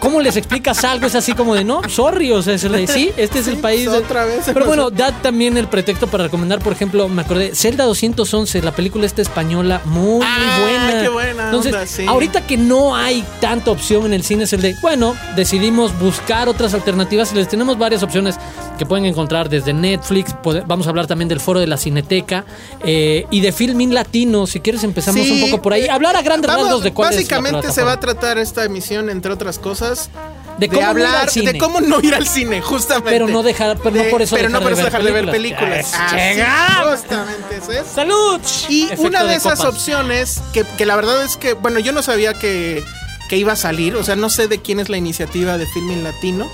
¿cómo 0.00 0.20
les 0.20 0.36
explicas 0.36 0.82
algo? 0.82 1.06
Es 1.06 1.14
así 1.14 1.32
como 1.32 1.54
de, 1.54 1.62
no, 1.62 1.80
sorry, 1.88 2.32
o 2.32 2.42
sea, 2.42 2.54
es 2.54 2.64
el 2.64 2.72
de, 2.72 2.86
sí, 2.88 3.12
este 3.16 3.38
es 3.38 3.46
el 3.46 3.58
país. 3.58 3.88
pues, 3.88 4.02
otra 4.02 4.24
vez. 4.24 4.40
Pero 4.52 4.66
bueno, 4.66 4.90
da 4.90 5.12
también 5.12 5.56
el 5.56 5.68
pretexto 5.68 6.08
para 6.08 6.24
recomendar, 6.24 6.58
por 6.58 6.72
ejemplo, 6.72 7.08
me 7.08 7.22
acordé, 7.22 7.54
Zelda 7.54 7.84
211, 7.84 8.62
la 8.62 8.72
película 8.72 9.06
esta 9.06 9.22
española, 9.22 9.80
muy, 9.84 10.20
Ah, 10.24 10.58
muy 10.58 10.72
buena. 10.72 11.02
qué 11.02 11.08
buena 11.08 11.44
Entonces, 11.44 11.72
onda, 11.72 11.86
sí. 11.86 12.04
ahorita 12.06 12.44
que 12.46 12.56
no 12.56 12.96
hay 12.96 13.24
tanta 13.40 13.70
opción 13.70 14.06
en 14.06 14.12
el 14.12 14.24
cine, 14.24 14.44
es 14.44 14.52
el 14.52 14.60
de, 14.62 14.74
bueno, 14.82 15.14
decidimos 15.36 15.96
buscar 16.00 16.48
otras 16.48 16.74
alternativas 16.74 17.32
y 17.32 17.36
les 17.36 17.46
tenemos 17.48 17.78
varias 17.78 18.02
opciones 18.02 18.36
que 18.78 18.86
pueden 18.86 19.04
encontrar 19.04 19.48
desde 19.48 19.72
Netflix, 19.72 20.34
vamos 20.66 20.86
a 20.86 20.90
hablar 20.90 21.06
también 21.06 21.28
del 21.28 21.40
foro 21.40 21.60
de 21.60 21.66
la 21.66 21.76
Cineteca 21.76 22.44
eh, 22.84 23.26
y 23.30 23.40
de 23.40 23.52
Filmin 23.52 23.94
Latino, 23.94 24.46
si 24.46 24.60
quieres 24.60 24.82
empezamos 24.82 25.24
Sí, 25.24 25.30
un 25.30 25.50
poco 25.50 25.62
por 25.62 25.72
ahí, 25.72 25.82
eh, 25.84 25.90
hablar 25.90 26.16
a 26.16 26.22
grandes 26.22 26.48
vamos, 26.48 26.64
rasgos 26.66 26.82
de 26.82 26.92
cuál 26.92 27.10
es 27.12 27.16
Básicamente 27.16 27.70
se 27.72 27.82
va 27.82 27.92
a 27.92 28.00
tratar 28.00 28.38
esta 28.38 28.64
emisión, 28.64 29.08
entre 29.10 29.32
otras 29.32 29.58
cosas, 29.58 30.10
De 30.58 30.68
cómo 30.68 30.80
no 30.80 30.98
ir 30.98 31.04
al 31.06 31.06
hablar 31.14 31.30
cine. 31.30 31.52
de 31.52 31.58
cómo 31.58 31.80
no 31.80 32.00
ir 32.00 32.14
al 32.14 32.26
cine, 32.26 32.60
justamente. 32.60 33.10
Pero 33.10 33.28
no 33.28 33.42
dejar- 33.42 33.78
pero 33.78 33.94
no 33.96 34.02
De- 34.02 34.10
por 34.10 34.22
eso 34.22 34.36
pero 34.36 34.48
no 34.48 34.60
por 34.60 34.72
eso 34.72 34.82
ver 34.82 34.84
dejar 34.92 35.04
de 35.04 35.12
ver 35.12 35.30
películas. 35.30 35.92
Así, 35.94 36.16
llegar. 36.16 36.84
justamente 36.90 37.56
eso 37.62 37.72
es. 37.72 37.86
¡Salud! 37.86 38.40
Y 38.68 38.84
Efecto 38.84 39.02
una 39.02 39.24
de, 39.24 39.34
esas 39.36 39.58
copas. 39.60 39.74
opciones, 39.74 40.40
que, 40.52 40.64
que 40.76 40.86
la 40.86 40.96
verdad 40.96 41.22
es 41.24 41.36
que, 41.36 41.52
bueno, 41.54 41.78
yo 41.78 41.92
no 41.92 42.02
sabía 42.02 42.34
que, 42.34 42.82
que 43.28 43.36
iba 43.36 43.52
a 43.52 43.56
salir, 43.56 43.94
o 43.96 44.02
sea, 44.02 44.16
no 44.16 44.28
sé 44.30 44.48
de 44.48 44.60
quién 44.60 44.80
es 44.80 44.88
la 44.88 44.96
iniciativa 44.96 45.56
de 45.58 45.66
Filming 45.66 46.02
Latino, 46.04 46.50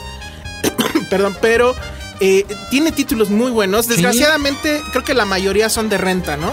perdón, 1.10 1.36
pero 1.40 1.74
eh, 2.20 2.44
tiene 2.70 2.92
títulos 2.92 3.30
muy 3.30 3.50
buenos. 3.50 3.86
Desgraciadamente, 3.88 4.82
creo 4.92 5.04
que 5.04 5.14
la 5.14 5.24
mayoría 5.24 5.68
son 5.68 5.88
de 5.88 5.98
renta, 5.98 6.36
¿no? 6.36 6.52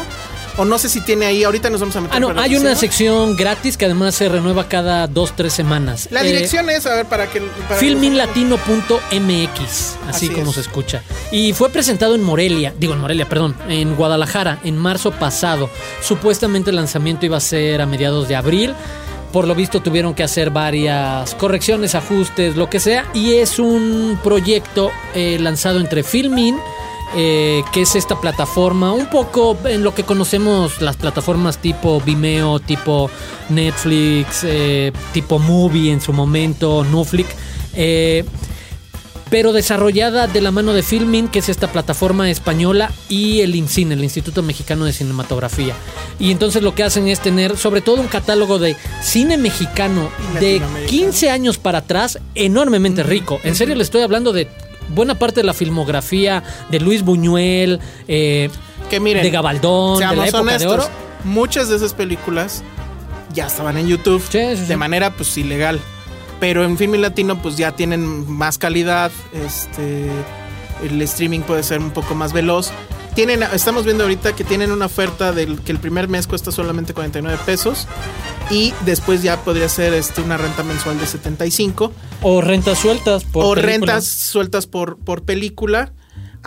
O 0.58 0.64
no 0.64 0.78
sé 0.80 0.88
si 0.88 1.02
tiene 1.02 1.26
ahí, 1.26 1.44
ahorita 1.44 1.70
nos 1.70 1.82
vamos 1.82 1.98
a 1.98 2.02
meter. 2.02 2.16
Ah, 2.16 2.20
no, 2.22 2.40
hay 2.40 2.56
una 2.56 2.76
sección 2.76 3.36
gratis 3.36 3.76
que 3.76 3.84
además 3.84 4.16
se 4.16 4.30
renueva 4.30 4.70
cada 4.70 5.06
dos, 5.08 5.36
tres 5.36 5.52
semanas. 5.52 6.08
La 6.12 6.22
Eh, 6.22 6.28
dirección 6.28 6.70
es, 6.70 6.86
a 6.86 6.96
ver, 6.96 7.06
para 7.08 7.28
que... 7.30 7.42
Filminlatino.mx, 7.78 9.60
así, 9.60 9.98
Así 10.08 10.30
como 10.30 10.50
es. 10.50 10.56
se 10.56 10.62
escucha. 10.62 11.04
Y 11.32 11.54
fue 11.54 11.70
presentado 11.70 12.16
en 12.16 12.24
Morelia, 12.24 12.74
digo 12.80 12.94
en 12.94 13.00
Morelia, 13.02 13.28
perdón, 13.28 13.56
en 13.68 13.96
Guadalajara, 13.96 14.60
en 14.64 14.78
marzo 14.78 15.12
pasado. 15.12 15.70
Supuestamente 16.02 16.70
el 16.70 16.76
lanzamiento 16.78 17.26
iba 17.26 17.38
a 17.38 17.42
ser 17.42 17.82
a 17.82 17.86
mediados 17.86 18.28
de 18.28 18.36
abril. 18.36 18.74
Por 19.36 19.50
lo 19.50 19.54
visto 19.54 19.82
tuvieron 19.82 20.14
que 20.14 20.24
hacer 20.24 20.50
varias 20.50 21.36
correcciones, 21.36 21.94
ajustes, 21.94 22.56
lo 22.56 22.70
que 22.70 22.80
sea. 22.80 23.06
Y 23.14 23.34
es 23.34 23.60
un 23.60 24.18
proyecto 24.24 24.92
eh, 25.14 25.38
lanzado 25.42 25.82
entre 25.82 26.04
Filmin, 26.04 26.56
eh, 27.18 27.62
que 27.74 27.82
es 27.82 27.98
esta 27.98 28.22
plataforma, 28.22 28.94
un 28.94 29.10
poco 29.10 29.58
en 29.66 29.84
lo 29.84 29.94
que 29.94 30.04
conocemos 30.04 30.82
las 30.82 30.96
plataformas 30.96 31.58
tipo 31.58 32.00
Vimeo, 32.00 32.62
tipo 32.62 33.10
Netflix, 33.50 34.46
eh, 34.46 34.94
tipo 35.12 35.38
Movie 35.38 35.92
en 35.92 36.00
su 36.00 36.14
momento, 36.14 36.86
Nuflix. 36.86 37.28
Pero 39.30 39.54
desarrollada 39.54 40.28
de 40.28 40.40
la 40.40 40.52
mano 40.52 40.74
de 40.74 40.84
Filmin, 40.84 41.28
que 41.28 41.40
es 41.40 41.50
esta 41.50 41.72
plataforma 41.72 42.30
española, 42.30 42.92
y 43.10 43.42
el 43.42 43.56
IMCINE, 43.56 43.96
el 43.96 44.04
Instituto 44.04 44.44
Mexicano 44.44 44.86
de 44.86 44.94
Cinematografía. 44.94 45.74
Y 46.20 46.32
entonces 46.32 46.62
lo 46.62 46.76
que 46.76 46.84
hacen 46.84 47.08
es 47.08 47.20
tener 47.20 47.58
sobre 47.58 47.82
todo 47.82 48.02
un 48.02 48.08
catálogo 48.08 48.60
de 48.60 48.76
cine 49.02 49.38
mexicano 49.38 50.10
de 50.40 50.62
15 50.88 51.30
años 51.32 51.58
para 51.58 51.80
atrás 51.80 52.20
enormemente 52.36 53.04
rico. 53.04 53.40
En 53.44 53.56
serio 53.56 53.76
le 53.76 53.84
estoy 53.84 54.02
hablando 54.04 54.32
de 54.32 54.48
buena 54.90 55.16
parte 55.16 55.42
de 55.42 55.46
la 55.48 55.54
filmografía 55.54 56.44
de 56.70 56.80
Luis 56.80 57.02
Buñuel, 57.04 57.80
eh, 58.08 58.50
Que 58.90 59.00
miren, 59.00 59.24
de 59.24 59.32
Gabaldón, 59.32 60.00
de 60.00 60.16
la 60.16 60.28
época 60.28 60.58
de 60.60 60.68
oro. 60.68 60.88
muchas 61.24 61.70
de 61.70 61.78
esas 61.78 61.94
películas 61.94 62.64
ya 63.34 63.48
estaban 63.48 63.78
en 63.78 63.88
YouTube 63.88 64.22
Sí, 64.32 64.40
sí, 64.52 64.58
sí. 64.58 64.66
de 64.66 64.78
manera 64.78 65.12
pues 65.12 65.36
ilegal. 65.38 65.80
Pero 66.40 66.64
en 66.64 66.78
Filmin 66.78 67.02
Latino 67.02 67.42
pues 67.42 67.58
ya 67.58 67.72
tienen 67.76 68.30
más 68.32 68.58
calidad, 68.58 69.12
este 69.34 70.10
el 70.84 71.02
streaming 71.04 71.40
puede 71.42 71.64
ser 71.64 71.80
un 71.80 71.92
poco 71.92 72.16
más 72.16 72.34
veloz. 72.34 72.72
Tienen, 73.16 73.44
estamos 73.44 73.86
viendo 73.86 74.04
ahorita 74.04 74.36
que 74.36 74.44
tienen 74.44 74.72
una 74.74 74.88
oferta 74.88 75.32
del 75.32 75.62
que 75.62 75.72
el 75.72 75.80
primer 75.80 76.10
mes 76.10 76.28
cuesta 76.28 76.52
solamente 76.52 76.94
49 76.94 77.40
pesos 77.46 77.88
y 78.50 78.74
después 78.86 79.24
ya 79.24 79.38
podría 79.42 79.70
ser 79.70 79.94
este, 79.94 80.22
una 80.22 80.36
renta 80.36 80.64
mensual 80.64 81.00
de 81.00 81.08
75 81.08 81.94
O 82.22 82.42
rentas 82.42 82.78
sueltas 82.80 83.24
por 83.24 83.46
o 83.46 83.62
película. 83.62 83.94
rentas 83.94 84.06
sueltas 84.06 84.68
por, 84.68 84.98
por 84.98 85.24
película. 85.24 85.94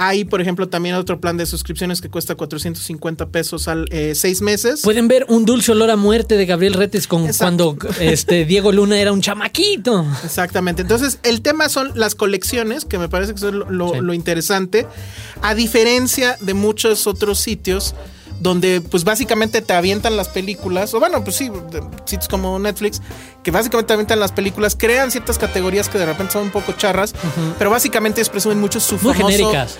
Hay, 0.00 0.24
por 0.24 0.40
ejemplo, 0.40 0.68
también 0.68 0.94
otro 0.94 1.20
plan 1.20 1.36
de 1.36 1.44
suscripciones 1.44 2.00
que 2.00 2.08
cuesta 2.08 2.36
450 2.36 3.30
pesos 3.30 3.66
al 3.66 3.86
eh, 3.90 4.14
seis 4.14 4.40
meses. 4.42 4.82
Pueden 4.82 5.08
ver 5.08 5.26
un 5.28 5.44
dulce 5.44 5.72
olor 5.72 5.90
a 5.90 5.96
muerte 5.96 6.36
de 6.36 6.46
Gabriel 6.46 6.74
Retes 6.74 7.08
con 7.08 7.26
Exacto. 7.26 7.76
cuando 7.76 7.94
este 8.00 8.44
Diego 8.46 8.70
Luna 8.70 8.98
era 9.00 9.12
un 9.12 9.20
chamaquito. 9.20 10.06
Exactamente. 10.24 10.82
Entonces, 10.82 11.18
el 11.24 11.42
tema 11.42 11.68
son 11.68 11.90
las 11.96 12.14
colecciones, 12.14 12.84
que 12.84 12.98
me 12.98 13.08
parece 13.08 13.32
que 13.32 13.38
eso 13.38 13.48
es 13.48 13.54
lo, 13.54 13.70
lo- 13.70 13.92
Sí. 13.94 13.98
lo 14.00 14.14
interesante. 14.14 14.86
A 15.42 15.54
diferencia 15.54 16.36
de 16.40 16.54
muchos 16.54 17.06
otros 17.06 17.40
sitios 17.40 17.94
donde 18.40 18.80
pues 18.80 19.04
básicamente 19.04 19.62
te 19.62 19.72
avientan 19.72 20.16
las 20.16 20.28
películas, 20.28 20.94
o 20.94 21.00
bueno, 21.00 21.24
pues 21.24 21.36
sí, 21.36 21.50
sitios 22.04 22.28
como 22.28 22.58
Netflix, 22.58 23.00
que 23.42 23.50
básicamente 23.50 23.88
te 23.88 23.92
avientan 23.94 24.20
las 24.20 24.32
películas, 24.32 24.76
crean 24.78 25.10
ciertas 25.10 25.38
categorías 25.38 25.88
que 25.88 25.98
de 25.98 26.06
repente 26.06 26.32
son 26.34 26.42
un 26.44 26.50
poco 26.50 26.72
charras, 26.72 27.14
pero 27.58 27.70
básicamente 27.70 28.24
presumen 28.26 28.60
mucho 28.60 28.80
su 28.80 28.96
Muy 28.98 29.14
famoso... 29.14 29.36
genéricas. 29.36 29.78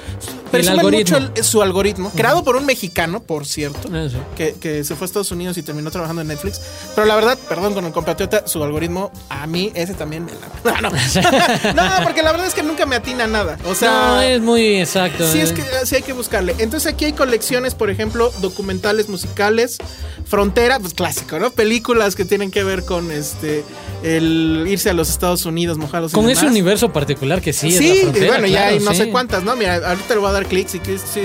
Presumen 0.51 0.91
mucho 0.91 1.17
el- 1.19 1.45
su 1.45 1.61
algoritmo, 1.61 2.11
creado 2.11 2.43
por 2.43 2.57
un 2.57 2.65
mexicano, 2.65 3.21
por 3.21 3.45
cierto, 3.47 3.89
Ah, 3.93 4.07
que, 4.37 4.55
que 4.55 4.83
se 4.83 4.95
fue 4.97 5.05
a 5.05 5.07
Estados 5.07 5.31
Unidos 5.31 5.59
y 5.59 5.63
terminó 5.63 5.91
trabajando 5.91 6.23
en 6.23 6.29
Netflix. 6.29 6.61
Pero 6.95 7.07
la 7.07 7.15
verdad, 7.17 7.37
perdón 7.49 7.75
con 7.75 7.85
el 7.85 7.93
compatriota, 7.93 8.47
su 8.47 8.63
algoritmo, 8.65 9.13
a 9.29 9.47
mí 9.47 9.71
ese 9.75 9.93
también 9.95 10.25
me 10.25 10.33
la. 10.33 10.49
No, 10.81 10.91
no. 11.75 11.89
no, 11.89 12.05
porque 12.05 12.23
la 12.23 12.33
verdad 12.33 12.47
es 12.47 12.55
que 12.55 12.63
nunca 12.63 12.87
me 12.87 12.97
atina 12.97 13.27
nada. 13.27 13.59
O 13.67 13.75
sea. 13.75 13.91
no, 13.91 14.21
es 14.23 14.41
muy 14.41 14.77
exacto. 14.77 15.31
Sí, 15.31 15.41
es 15.41 15.51
eh. 15.51 15.55
que 15.55 15.87
sí 15.87 15.97
hay 15.97 16.03
que 16.03 16.13
buscarle. 16.15 16.55
Entonces 16.59 16.93
aquí 16.93 17.05
hay 17.05 17.13
colecciones, 17.13 17.75
por 17.75 17.91
ejemplo, 17.91 18.31
documentales 18.49 19.09
musicales, 19.09 19.79
Frontera, 20.25 20.79
pues 20.79 20.95
clásico, 20.95 21.39
¿no? 21.39 21.51
Películas 21.51 22.15
que 22.15 22.25
tienen 22.25 22.51
que 22.51 22.63
ver 22.65 22.85
con 22.85 23.11
este 23.11 23.65
el 24.03 24.65
irse 24.69 24.91
a 24.91 24.93
los 24.93 25.09
Estados 25.11 25.45
Unidos, 25.47 25.79
mojados 25.79 26.13
y 26.13 26.15
Con 26.15 26.25
ese 26.29 26.41
demás. 26.43 26.53
universo 26.53 26.93
particular 26.93 27.41
que 27.41 27.53
sí, 27.53 27.69
es 27.69 27.79
Sí, 27.79 27.89
la 27.89 27.95
y 27.95 27.99
frontera, 28.03 28.27
bueno, 28.33 28.47
ya 28.47 28.67
hay 28.69 28.81
no 28.81 28.95
sé 28.95 29.09
cuántas, 29.11 29.43
¿no? 29.43 29.57
Mira, 29.57 29.77
ahorita 29.77 30.15
le 30.15 30.21
voy 30.21 30.29
a 30.29 30.33
dar 30.33 30.47
clic 30.47 30.69
si 30.69 30.79
quieres. 30.81 31.03
sí, 31.13 31.21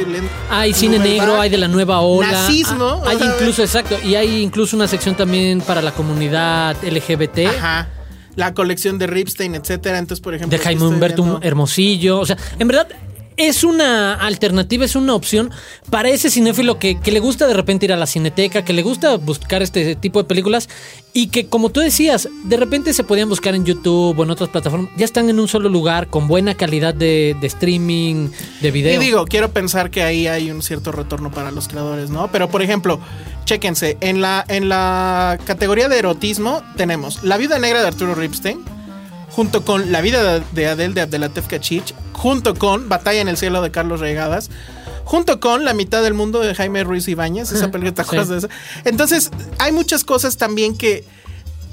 Hay 0.49 0.73
cine 0.73 0.99
negro, 0.99 1.39
hay 1.39 1.49
de 1.49 1.57
la 1.57 1.67
nueva 1.67 1.99
ola. 2.01 2.31
Nazismo, 2.31 3.01
Ah, 3.05 3.09
Hay 3.09 3.17
incluso, 3.21 3.61
exacto, 3.61 3.97
y 4.03 4.15
hay 4.15 4.41
incluso 4.41 4.75
una 4.75 4.87
sección 4.87 5.15
también 5.15 5.61
para 5.61 5.81
la 5.81 5.91
comunidad 5.91 6.75
LGBT. 6.83 7.47
Ajá. 7.47 7.89
La 8.35 8.53
colección 8.55 8.97
de 8.97 9.05
Ripstein, 9.05 9.53
etcétera. 9.53 9.99
Entonces, 9.99 10.23
por 10.23 10.33
ejemplo. 10.33 10.57
de 10.57 10.63
Jaime 10.63 10.87
Humberto 10.87 11.21
viendo- 11.23 11.39
Hermosillo. 11.43 12.19
O 12.19 12.25
sea, 12.25 12.35
en 12.57 12.67
verdad 12.67 12.87
es 13.37 13.63
una 13.63 14.13
alternativa, 14.15 14.85
es 14.85 14.95
una 14.95 15.15
opción 15.15 15.51
para 15.89 16.09
ese 16.09 16.29
cinéfilo 16.29 16.79
que, 16.79 16.99
que 16.99 17.11
le 17.11 17.19
gusta 17.19 17.47
de 17.47 17.53
repente 17.53 17.85
ir 17.85 17.93
a 17.93 17.97
la 17.97 18.05
cineteca, 18.05 18.63
que 18.63 18.73
le 18.73 18.81
gusta 18.83 19.17
buscar 19.17 19.61
este 19.61 19.95
tipo 19.95 20.21
de 20.21 20.27
películas 20.27 20.69
y 21.13 21.27
que, 21.27 21.47
como 21.47 21.69
tú 21.69 21.79
decías, 21.79 22.27
de 22.43 22.57
repente 22.57 22.93
se 22.93 23.03
podían 23.03 23.29
buscar 23.29 23.53
en 23.55 23.65
YouTube 23.65 24.17
o 24.17 24.23
en 24.23 24.31
otras 24.31 24.49
plataformas. 24.49 24.91
Ya 24.97 25.05
están 25.05 25.29
en 25.29 25.39
un 25.39 25.47
solo 25.47 25.69
lugar, 25.69 26.07
con 26.07 26.27
buena 26.27 26.55
calidad 26.55 26.93
de, 26.93 27.35
de 27.39 27.47
streaming, 27.47 28.29
de 28.61 28.67
Y 28.67 28.71
video. 28.71 28.99
digo, 28.99 29.25
quiero 29.25 29.51
pensar 29.51 29.91
que 29.91 30.03
ahí 30.03 30.27
hay 30.27 30.49
un 30.49 30.61
cierto 30.61 30.91
retorno 30.91 31.31
para 31.31 31.51
los 31.51 31.67
creadores, 31.67 32.09
¿no? 32.09 32.31
Pero, 32.31 32.49
por 32.49 32.61
ejemplo, 32.61 32.99
chéquense, 33.45 33.97
en 34.01 34.21
la, 34.21 34.43
en 34.47 34.69
la 34.69 35.37
categoría 35.45 35.87
de 35.89 35.99
erotismo 35.99 36.61
tenemos 36.75 37.23
La 37.23 37.37
Viuda 37.37 37.59
Negra 37.59 37.81
de 37.81 37.87
Arturo 37.87 38.15
Ripstein, 38.15 38.63
junto 39.33 39.65
con 39.65 39.91
La 39.91 40.01
Vida 40.01 40.21
de- 40.39 40.43
de 40.53 40.67
Adele 40.67 40.93
de 40.93 41.01
Abdelatef 41.01 41.47
Kachich, 41.47 41.93
junto 42.13 42.53
con 42.55 42.87
Batalla 42.87 43.19
en 43.21 43.27
el 43.27 43.37
Cielo 43.37 43.61
de 43.61 43.71
Carlos 43.71 43.99
Regadas, 43.99 44.49
junto 45.03 45.39
con 45.39 45.65
La 45.65 45.73
Mitad 45.73 46.01
del 46.03 46.13
Mundo 46.13 46.39
de 46.39 46.53
Jaime 46.55 46.83
Ruiz 46.83 47.07
Ibáñez, 47.07 47.51
esa 47.51 47.71
película, 47.71 47.93
¿te 47.93 48.01
acuerdas 48.03 48.27
Sí. 48.27 48.33
de 48.33 48.37
esa? 48.39 48.49
Entonces, 48.85 49.31
hay 49.59 49.71
muchas 49.71 50.03
cosas 50.03 50.37
también 50.37 50.77
que 50.77 51.03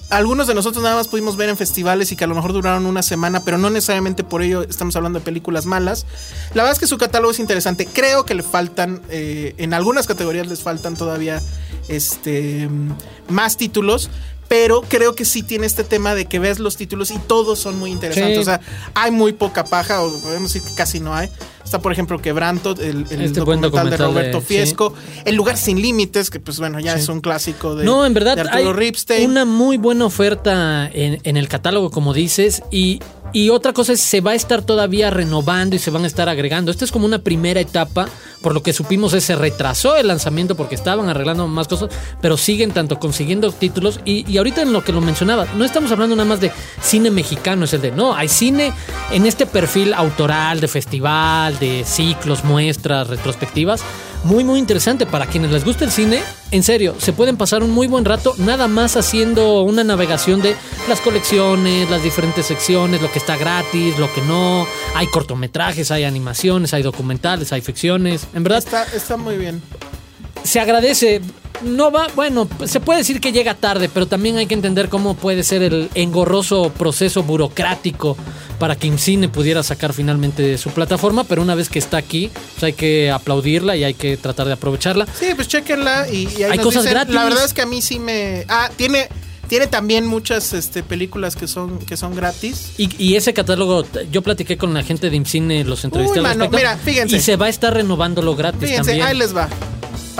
algunos 0.08 0.48
de 0.48 0.54
nosotros 0.56 0.82
nada 0.82 0.96
más 0.96 1.06
pudimos 1.06 1.36
ver 1.36 1.48
en 1.50 1.56
festivales 1.56 2.10
y 2.10 2.16
que 2.16 2.24
a 2.24 2.26
lo 2.26 2.34
mejor 2.34 2.52
duraron 2.52 2.86
una 2.86 3.02
semana, 3.02 3.44
pero 3.44 3.58
no 3.58 3.70
necesariamente 3.70 4.24
por 4.24 4.42
ello 4.42 4.62
estamos 4.62 4.96
hablando 4.96 5.20
de 5.20 5.24
películas 5.24 5.66
malas. 5.66 6.04
La 6.54 6.62
verdad 6.64 6.72
es 6.72 6.78
que 6.80 6.88
su 6.88 6.98
catálogo 6.98 7.30
es 7.30 7.38
interesante. 7.38 7.86
Creo 7.86 8.24
que 8.24 8.34
le 8.34 8.42
faltan, 8.42 9.02
eh, 9.10 9.54
en 9.58 9.72
algunas 9.72 10.08
categorías 10.08 10.48
les 10.48 10.62
faltan 10.62 10.96
todavía 10.96 11.40
este, 11.88 12.68
más 13.28 13.56
títulos. 13.56 14.10
Pero 14.50 14.82
creo 14.82 15.14
que 15.14 15.24
sí 15.24 15.44
tiene 15.44 15.64
este 15.64 15.84
tema 15.84 16.16
de 16.16 16.24
que 16.26 16.40
ves 16.40 16.58
los 16.58 16.76
títulos 16.76 17.12
y 17.12 17.18
todos 17.18 17.60
son 17.60 17.78
muy 17.78 17.92
interesantes. 17.92 18.34
Sí. 18.34 18.40
O 18.40 18.44
sea, 18.44 18.60
hay 18.94 19.12
muy 19.12 19.32
poca 19.32 19.62
paja, 19.62 20.02
o 20.02 20.10
podemos 20.18 20.52
decir 20.52 20.68
que 20.68 20.74
casi 20.74 20.98
no 20.98 21.14
hay. 21.14 21.28
Está, 21.64 21.78
por 21.78 21.92
ejemplo, 21.92 22.20
Quebranto, 22.20 22.72
el, 22.72 23.06
el 23.10 23.20
Este 23.20 23.38
documental, 23.38 23.88
de 23.90 23.96
Roberto 23.96 24.40
sí. 24.40 24.46
Fiesco. 24.48 24.92
El 25.24 25.36
lugar 25.36 25.56
sin 25.56 25.80
límites, 25.80 26.30
que 26.30 26.40
pues 26.40 26.58
bueno, 26.58 26.80
ya 26.80 26.94
Sí. 26.96 27.02
es 27.04 27.08
un 27.08 27.20
clásico 27.20 27.76
de, 27.76 27.84
no, 27.84 28.04
en 28.04 28.12
verdad 28.12 28.34
de 28.34 28.40
Arturo 28.40 28.70
hay 28.70 28.72
Ripstein. 28.72 29.30
una 29.30 29.44
muy 29.44 29.76
buena 29.76 30.04
oferta 30.06 30.90
en, 30.92 31.20
en 31.22 31.36
el 31.36 31.46
catálogo, 31.46 31.92
como 31.92 32.12
dices, 32.12 32.64
y, 32.72 32.98
y 33.32 33.50
otra 33.50 33.72
cosa 33.72 33.92
es 33.92 34.00
se 34.00 34.20
va 34.20 34.32
a 34.32 34.34
estar 34.34 34.62
todavía 34.62 35.10
renovando 35.10 35.76
y 35.76 35.78
se 35.78 35.90
van 35.90 36.04
a 36.04 36.06
estar 36.06 36.28
agregando. 36.28 36.70
Esta 36.70 36.84
es 36.84 36.92
como 36.92 37.06
una 37.06 37.18
primera 37.18 37.60
etapa, 37.60 38.08
por 38.42 38.54
lo 38.54 38.62
que 38.62 38.72
supimos 38.72 39.12
es, 39.14 39.24
se 39.24 39.36
retrasó 39.36 39.96
el 39.96 40.08
lanzamiento 40.08 40.56
porque 40.56 40.74
estaban 40.74 41.08
arreglando 41.08 41.46
más 41.46 41.68
cosas, 41.68 41.90
pero 42.20 42.36
siguen 42.36 42.72
tanto 42.72 42.98
consiguiendo 42.98 43.52
títulos 43.52 44.00
y, 44.04 44.30
y 44.30 44.38
ahorita 44.38 44.62
en 44.62 44.72
lo 44.72 44.84
que 44.84 44.92
lo 44.92 45.00
mencionaba, 45.00 45.46
no 45.56 45.64
estamos 45.64 45.90
hablando 45.92 46.16
nada 46.16 46.28
más 46.28 46.40
de 46.40 46.50
cine 46.80 47.10
mexicano, 47.10 47.64
es 47.64 47.72
el 47.72 47.82
de, 47.82 47.92
no, 47.92 48.14
hay 48.14 48.28
cine 48.28 48.72
en 49.10 49.26
este 49.26 49.46
perfil 49.46 49.94
autoral 49.94 50.60
de 50.60 50.68
festival, 50.68 51.58
de 51.58 51.84
ciclos, 51.84 52.44
muestras, 52.44 53.08
retrospectivas. 53.08 53.82
Muy, 54.22 54.44
muy 54.44 54.58
interesante 54.58 55.06
para 55.06 55.26
quienes 55.26 55.50
les 55.50 55.64
gusta 55.64 55.84
el 55.84 55.90
cine. 55.90 56.22
En 56.50 56.62
serio, 56.62 56.94
se 56.98 57.14
pueden 57.14 57.38
pasar 57.38 57.62
un 57.62 57.70
muy 57.70 57.86
buen 57.86 58.04
rato 58.04 58.34
nada 58.36 58.68
más 58.68 58.96
haciendo 58.96 59.62
una 59.62 59.82
navegación 59.82 60.42
de 60.42 60.54
las 60.90 61.00
colecciones, 61.00 61.88
las 61.88 62.02
diferentes 62.02 62.44
secciones, 62.44 63.00
lo 63.00 63.10
que 63.10 63.18
está 63.18 63.36
gratis, 63.38 63.98
lo 63.98 64.12
que 64.12 64.20
no. 64.22 64.66
Hay 64.94 65.06
cortometrajes, 65.06 65.90
hay 65.90 66.04
animaciones, 66.04 66.74
hay 66.74 66.82
documentales, 66.82 67.52
hay 67.54 67.62
ficciones. 67.62 68.26
En 68.34 68.42
verdad, 68.42 68.58
Está, 68.58 68.82
está 68.94 69.16
muy 69.16 69.36
bien. 69.38 69.62
se 70.44 70.60
agradece. 70.60 71.22
No 71.62 71.90
va, 71.90 72.06
bueno, 72.16 72.48
se 72.64 72.80
puede 72.80 73.00
decir 73.00 73.20
que 73.20 73.32
llega 73.32 73.54
tarde, 73.54 73.88
pero 73.92 74.06
también 74.06 74.36
hay 74.36 74.46
que 74.46 74.54
entender 74.54 74.88
cómo 74.88 75.14
puede 75.14 75.42
ser 75.42 75.62
el 75.62 75.90
engorroso 75.94 76.70
proceso 76.76 77.22
burocrático 77.22 78.16
para 78.58 78.76
que 78.76 78.86
Incine 78.86 79.28
pudiera 79.28 79.62
sacar 79.62 79.92
finalmente 79.92 80.56
su 80.58 80.70
plataforma, 80.70 81.24
pero 81.24 81.42
una 81.42 81.54
vez 81.54 81.68
que 81.68 81.78
está 81.78 81.96
aquí, 81.96 82.30
pues 82.54 82.64
hay 82.64 82.72
que 82.74 83.10
aplaudirla 83.10 83.76
y 83.76 83.84
hay 83.84 83.94
que 83.94 84.16
tratar 84.16 84.46
de 84.46 84.52
aprovecharla. 84.54 85.06
Sí, 85.18 85.26
pues 85.34 85.48
chequenla 85.48 86.08
y, 86.10 86.28
y 86.38 86.42
ahí 86.42 86.50
Hay 86.52 86.56
nos 86.58 86.66
cosas 86.66 86.82
dicen. 86.82 86.94
gratis. 86.94 87.14
La 87.14 87.24
verdad 87.24 87.44
es 87.44 87.54
que 87.54 87.62
a 87.62 87.66
mí 87.66 87.80
sí 87.82 87.98
me. 87.98 88.44
Ah, 88.48 88.70
tiene. 88.76 89.08
Tiene 89.48 89.66
también 89.66 90.06
muchas 90.06 90.52
este, 90.52 90.84
películas 90.84 91.34
que 91.34 91.48
son, 91.48 91.80
que 91.80 91.96
son 91.96 92.14
gratis. 92.14 92.70
Y, 92.78 92.88
y 93.02 93.16
ese 93.16 93.34
catálogo, 93.34 93.84
yo 94.12 94.22
platiqué 94.22 94.56
con 94.56 94.72
la 94.72 94.84
gente 94.84 95.10
de 95.10 95.16
IMCINE, 95.16 95.64
los 95.64 95.82
entrevisté 95.84 96.20
Uy, 96.20 96.24
al 96.24 96.36
mano, 96.38 96.44
respecto, 96.44 96.56
mira, 96.56 96.76
fíjense. 96.76 97.16
Y 97.16 97.20
se 97.20 97.34
va 97.34 97.46
a 97.46 97.48
estar 97.48 97.74
renovándolo 97.74 98.36
gratis 98.36 98.60
Fíjense, 98.60 98.90
también. 98.92 99.06
ahí 99.08 99.16
les 99.16 99.34
va. 99.36 99.48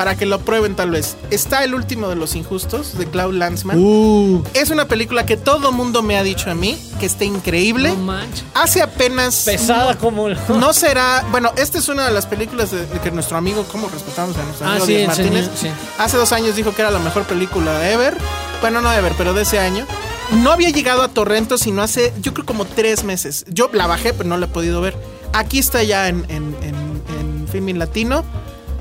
Para 0.01 0.17
que 0.17 0.25
lo 0.25 0.39
prueben 0.41 0.75
tal 0.77 0.91
vez. 0.93 1.15
Está 1.31 1.63
El 1.63 1.75
último 1.75 2.09
de 2.09 2.17
los 2.17 2.35
injustos, 2.35 2.97
de 2.97 3.05
Cloud 3.05 3.35
Lanzman. 3.35 3.79
Uh, 3.79 4.43
Es 4.55 4.71
una 4.71 4.89
película 4.89 5.27
que 5.27 5.37
todo 5.37 5.73
mundo 5.73 6.01
me 6.03 6.17
ha 6.17 6.23
dicho 6.23 6.51
a 6.51 6.55
mí 6.55 6.79
que 6.99 7.05
está 7.05 7.27
increíble. 7.27 7.91
no 7.91 7.97
manches. 7.97 8.45
Hace 8.55 8.81
apenas. 8.81 9.43
Pesada 9.45 9.99
como... 9.99 10.31
No 10.31 10.73
será. 10.73 11.27
Bueno, 11.31 11.53
esta 11.59 11.77
es 11.77 11.91
una 11.91 12.07
de 12.07 12.15
las 12.15 12.25
películas 12.25 12.71
de, 12.71 12.87
de 12.87 12.99
que 13.01 13.11
nuestro 13.11 13.37
amigo, 13.37 13.67
¿cómo 13.71 13.91
respetamos 13.91 14.35
a 14.39 14.43
nuestro 14.43 14.67
Ah, 14.67 14.71
amigo 14.71 14.87
sí, 14.87 14.95
Díaz 14.95 15.09
Martínez? 15.19 15.51
señor, 15.55 15.75
sí. 15.77 15.83
Hace 15.99 16.17
dos 16.17 16.33
años 16.33 16.57
dijo 16.57 16.75
que 16.75 16.81
era 16.81 16.91
la 16.91 16.99
mejor 16.99 17.25
película 17.25 17.79
de 17.79 17.93
ever. 17.93 18.17
Bueno, 18.63 18.81
no 18.81 18.91
ever, 18.95 19.13
pero 19.19 19.35
de 19.35 19.43
ese 19.43 19.59
año. 19.59 19.87
No 20.33 20.51
había 20.53 20.71
llegado 20.71 21.03
a 21.03 21.09
Torrento 21.09 21.59
sino 21.59 21.83
hace, 21.83 22.15
yo 22.23 22.33
creo, 22.33 22.47
como 22.47 22.65
tres 22.65 23.05
meses. 23.05 23.45
Yo 23.51 23.69
la 23.75 23.87
bajé, 23.87 24.15
pero 24.15 24.31
no 24.31 24.39
la 24.39 24.47
he 24.47 24.49
podido 24.49 24.81
ver. 24.81 24.97
Aquí 25.35 25.59
está 25.59 25.83
ya 25.83 26.09
en, 26.09 26.25
en, 26.31 26.57
en, 26.63 27.03
en 27.21 27.49
Filmin 27.53 27.79
Latino. 27.79 28.25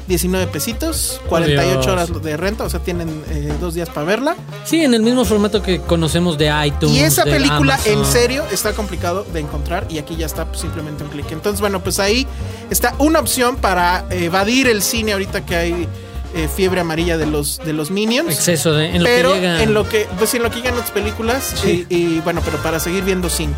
19 0.09 0.47
pesitos, 0.47 1.21
48 1.29 1.71
Dios. 1.71 1.87
horas 1.87 2.21
de 2.21 2.35
renta, 2.35 2.65
o 2.65 2.69
sea, 2.69 2.81
tienen 2.81 3.23
eh, 3.29 3.53
dos 3.61 3.75
días 3.75 3.87
para 3.89 4.05
verla. 4.05 4.35
Sí, 4.65 4.83
en 4.83 4.93
el 4.95 5.03
mismo 5.03 5.23
formato 5.23 5.61
que 5.61 5.79
conocemos 5.79 6.37
de 6.37 6.51
iTunes. 6.65 6.97
Y 6.97 6.99
esa 6.99 7.23
de 7.23 7.31
película, 7.31 7.75
Amazon. 7.75 7.93
en 7.93 8.05
serio, 8.05 8.43
está 8.51 8.73
complicado 8.73 9.23
de 9.31 9.39
encontrar 9.39 9.85
y 9.87 9.99
aquí 9.99 10.15
ya 10.17 10.25
está 10.25 10.45
pues, 10.45 10.59
simplemente 10.61 11.03
un 11.03 11.09
clic. 11.11 11.31
Entonces, 11.31 11.61
bueno, 11.61 11.81
pues 11.81 11.99
ahí 11.99 12.27
está 12.71 12.95
una 12.97 13.19
opción 13.19 13.55
para 13.55 14.03
evadir 14.09 14.67
el 14.67 14.81
cine 14.81 15.13
ahorita 15.13 15.45
que 15.45 15.55
hay 15.55 15.87
eh, 16.33 16.47
fiebre 16.53 16.81
amarilla 16.81 17.17
de 17.17 17.27
los, 17.27 17.59
de 17.59 17.73
los 17.73 17.91
Minions. 17.91 18.33
Exceso 18.33 18.73
de. 18.73 18.87
En 18.95 19.03
lo 19.03 19.05
pero 19.05 19.33
que 19.33 19.39
llega. 19.41 19.61
en 19.63 19.73
lo 19.75 19.87
que 19.87 20.07
pues 20.17 20.33
en 20.33 20.41
lo 20.43 20.49
que 20.49 20.57
llegan 20.57 20.73
otras 20.73 20.91
películas 20.91 21.53
Sí. 21.61 21.85
y, 21.87 21.95
y, 21.95 22.19
bueno 22.21 22.41
pero 22.43 22.57
para 22.57 22.79
seguir 22.79 23.03
viendo 23.03 23.29
cine 23.29 23.53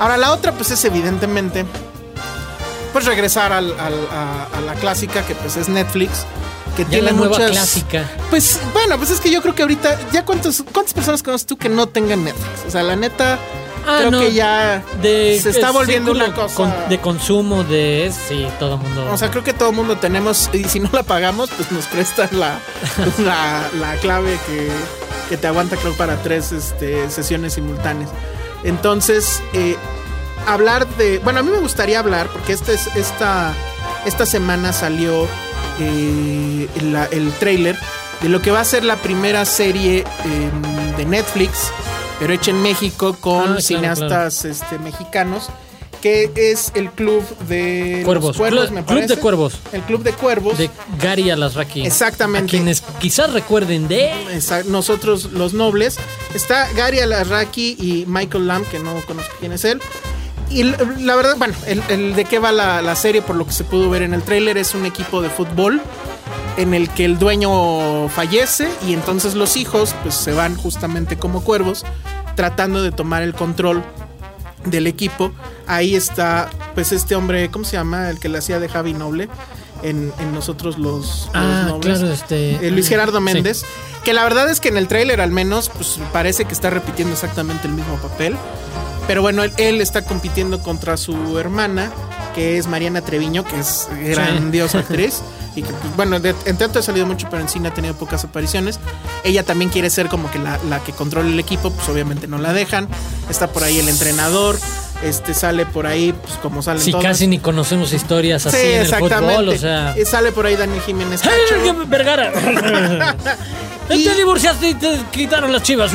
ahora 0.00 0.16
la 0.16 0.32
otra 0.32 0.50
pues 0.52 0.70
es 0.72 0.84
evidentemente 0.84 1.64
pues 2.96 3.06
regresar 3.06 3.52
al- 3.52 3.78
al- 3.78 4.08
a, 4.10 4.44
a 4.56 4.60
la 4.62 4.74
clásica 4.74 5.24
que 5.26 5.34
pues 5.34 5.56
es 5.56 5.68
Netflix 5.68 6.24
que 6.76 6.84
Ya 6.84 6.88
tiene 6.90 7.04
la 7.06 7.12
nueva 7.12 7.34
muchas 7.36 7.50
clásica. 7.50 8.04
pues 8.30 8.58
bueno 8.72 8.96
pues 8.96 9.10
es 9.10 9.20
que 9.20 9.30
yo 9.30 9.42
creo 9.42 9.54
que 9.54 9.62
ahorita 9.62 9.98
ya 10.12 10.24
cuántos 10.24 10.62
cuántas 10.72 10.94
personas 10.94 11.22
conoces 11.22 11.46
tú 11.46 11.56
que 11.58 11.68
no 11.68 11.86
tengan 11.88 12.24
Netflix 12.24 12.64
o 12.66 12.70
sea 12.70 12.82
la 12.82 12.96
neta 12.96 13.38
Ah, 13.88 13.98
creo 13.98 14.10
no, 14.10 14.18
que 14.20 14.32
ya 14.32 14.82
de, 15.00 15.38
se 15.40 15.50
está 15.50 15.70
volviendo 15.70 16.10
una 16.10 16.34
cosa 16.34 16.54
con- 16.56 16.74
de 16.88 16.98
consumo 17.00 17.62
de. 17.62 18.12
Sí, 18.28 18.44
todo 18.58 18.74
el 18.74 18.80
mundo. 18.80 19.08
o 19.12 19.16
sea, 19.16 19.30
creo 19.30 19.44
que 19.44 19.52
todo 19.52 19.68
el 19.70 19.76
mundo 19.76 19.96
tenemos, 19.96 20.50
y 20.52 20.64
si 20.64 20.80
no 20.80 20.88
la 20.92 21.04
pagamos, 21.04 21.50
pues 21.50 21.70
nos 21.70 21.86
prestan 21.86 22.30
la, 22.32 22.58
la, 23.18 23.68
la 23.78 23.94
clave 24.00 24.40
que, 24.48 24.68
que 25.28 25.36
te 25.36 25.46
aguanta, 25.46 25.76
creo, 25.76 25.92
para 25.96 26.16
tres 26.20 26.50
este, 26.50 27.08
sesiones 27.10 27.52
simultáneas. 27.54 28.10
Entonces, 28.64 29.40
eh, 29.52 29.76
hablar 30.46 30.86
de. 30.96 31.18
Bueno, 31.18 31.40
a 31.40 31.42
mí 31.42 31.50
me 31.50 31.58
gustaría 31.58 31.98
hablar, 31.98 32.28
porque 32.32 32.52
este 32.52 32.74
es, 32.74 32.86
esta, 32.96 33.54
esta 34.04 34.26
semana 34.26 34.72
salió 34.72 35.26
eh, 35.80 36.68
la- 36.82 37.06
el 37.06 37.30
trailer 37.32 37.76
de 38.22 38.28
lo 38.28 38.40
que 38.40 38.50
va 38.50 38.60
a 38.60 38.64
ser 38.64 38.84
la 38.84 38.96
primera 38.96 39.44
serie 39.44 40.04
em, 40.24 40.96
de 40.96 41.04
Netflix, 41.04 41.70
pero 42.18 42.32
hecha 42.32 42.50
en 42.50 42.62
México 42.62 43.12
Ah, 43.14 43.20
con 43.20 43.44
claro, 43.44 43.60
cineastas 43.60 44.44
Este, 44.44 44.78
mexicanos. 44.78 45.48
Que 46.02 46.30
es 46.36 46.72
el 46.74 46.90
club 46.90 47.24
de 47.48 48.02
Cuervos. 48.04 48.36
cuervos, 48.36 48.66
Club- 48.66 48.74
me 48.74 48.84
Club 48.84 49.06
de. 49.06 49.16
Cuervos. 49.16 49.58
El 49.72 49.80
club 49.82 50.02
de 50.04 50.12
cuervos. 50.12 50.56
De 50.58 50.70
Gary 51.00 51.30
Alasraki. 51.30 51.84
Exactamente. 51.86 52.46
A 52.46 52.50
quienes 52.50 52.82
quizás 53.00 53.32
recuerden 53.32 53.88
de. 53.88 54.12
Nosotros 54.66 55.32
los 55.32 55.54
nobles. 55.54 55.96
Está 56.34 56.70
Gary 56.74 57.00
Alarraqui 57.00 57.76
y 57.80 58.04
Michael 58.06 58.46
Lamb, 58.46 58.66
que 58.68 58.78
no 58.78 58.94
conozco 59.06 59.32
quién 59.40 59.52
es 59.52 59.64
él. 59.64 59.80
Y 60.48 60.62
la, 60.62 61.16
verdad, 61.16 61.34
bueno, 61.38 61.54
el, 61.66 61.82
el 61.88 62.14
de 62.14 62.24
qué 62.24 62.38
va 62.38 62.52
la, 62.52 62.80
la 62.82 62.94
serie, 62.96 63.20
por 63.22 63.34
lo 63.36 63.46
que 63.46 63.52
se 63.52 63.64
pudo 63.64 63.90
ver 63.90 64.02
en 64.02 64.14
el 64.14 64.22
tráiler, 64.22 64.56
es 64.58 64.74
un 64.74 64.86
equipo 64.86 65.20
de 65.22 65.28
fútbol 65.28 65.80
en 66.56 66.72
el 66.72 66.88
que 66.90 67.04
el 67.04 67.18
dueño 67.18 68.08
fallece 68.08 68.68
y 68.86 68.92
entonces 68.94 69.34
los 69.34 69.56
hijos 69.56 69.94
pues 70.02 70.14
se 70.14 70.32
van 70.32 70.56
justamente 70.56 71.16
como 71.18 71.42
cuervos 71.44 71.84
tratando 72.34 72.82
de 72.82 72.92
tomar 72.92 73.22
el 73.22 73.34
control 73.34 73.82
del 74.64 74.86
equipo. 74.86 75.32
Ahí 75.66 75.94
está 75.94 76.48
pues 76.74 76.92
este 76.92 77.14
hombre, 77.14 77.50
¿cómo 77.50 77.64
se 77.64 77.72
llama? 77.76 78.08
El 78.10 78.18
que 78.20 78.28
le 78.28 78.38
hacía 78.38 78.58
de 78.60 78.68
Javi 78.68 78.94
Noble 78.94 79.28
en, 79.82 80.12
en 80.18 80.32
nosotros 80.32 80.78
los, 80.78 81.26
los 81.26 81.30
Ah, 81.34 81.66
nobles. 81.68 81.98
claro, 81.98 82.12
este. 82.12 82.66
Eh, 82.66 82.70
Luis 82.70 82.88
Gerardo 82.88 83.18
sí. 83.18 83.24
Méndez. 83.24 83.64
Que 84.04 84.12
la 84.14 84.22
verdad 84.22 84.48
es 84.48 84.60
que 84.60 84.68
en 84.68 84.76
el 84.76 84.86
tráiler 84.88 85.20
al 85.20 85.32
menos 85.32 85.68
pues 85.68 85.98
parece 86.12 86.44
que 86.46 86.52
está 86.54 86.70
repitiendo 86.70 87.12
exactamente 87.14 87.66
el 87.66 87.74
mismo 87.74 87.96
papel. 87.96 88.36
Pero 89.06 89.22
bueno, 89.22 89.42
él, 89.44 89.52
él 89.56 89.80
está 89.80 90.02
compitiendo 90.04 90.60
contra 90.62 90.96
su 90.96 91.38
hermana, 91.38 91.90
que 92.34 92.58
es 92.58 92.66
Mariana 92.66 93.00
Treviño, 93.02 93.44
que 93.44 93.58
es 93.60 93.88
grandiosa 94.04 94.78
actriz. 94.80 95.22
Y 95.54 95.62
que, 95.62 95.70
pues, 95.72 95.96
bueno, 95.96 96.20
de- 96.20 96.34
en 96.44 96.58
teatro 96.58 96.80
ha 96.80 96.82
salido 96.82 97.06
mucho, 97.06 97.28
pero 97.30 97.40
en 97.40 97.48
cine 97.48 97.68
ha 97.68 97.74
tenido 97.74 97.94
pocas 97.94 98.24
apariciones. 98.24 98.78
Ella 99.24 99.42
también 99.42 99.70
quiere 99.70 99.88
ser 99.88 100.08
como 100.08 100.30
que 100.30 100.38
la, 100.38 100.58
la 100.68 100.80
que 100.80 100.92
controle 100.92 101.30
el 101.30 101.40
equipo, 101.40 101.70
pues 101.70 101.88
obviamente 101.88 102.26
no 102.26 102.36
la 102.36 102.52
dejan. 102.52 102.88
Está 103.30 103.46
por 103.46 103.64
ahí 103.64 103.78
el 103.78 103.88
entrenador. 103.88 104.58
Este 105.02 105.34
sale 105.34 105.64
por 105.66 105.86
ahí, 105.86 106.12
pues 106.12 106.34
como 106.42 106.62
salen 106.62 106.82
Si 106.82 106.90
todos. 106.90 107.04
casi 107.04 107.26
ni 107.26 107.38
conocemos 107.38 107.92
historias 107.92 108.44
así 108.46 108.56
sí, 108.56 108.66
en 108.66 108.80
el 108.80 108.86
fútbol, 108.94 109.48
o 109.50 109.56
sea. 109.56 109.94
Sale 110.06 110.32
por 110.32 110.46
ahí 110.46 110.56
Daniel 110.56 110.80
Jiménez 110.82 111.20
¡Hey, 111.22 111.30
Cacho. 111.50 111.84
Vergara! 111.86 112.32
Y- 113.90 114.04
Te 114.04 114.14
divorciaste 114.14 114.70
y 114.70 114.74
te 114.74 114.98
quitaron 115.12 115.52
las 115.52 115.62
chivas. 115.62 115.92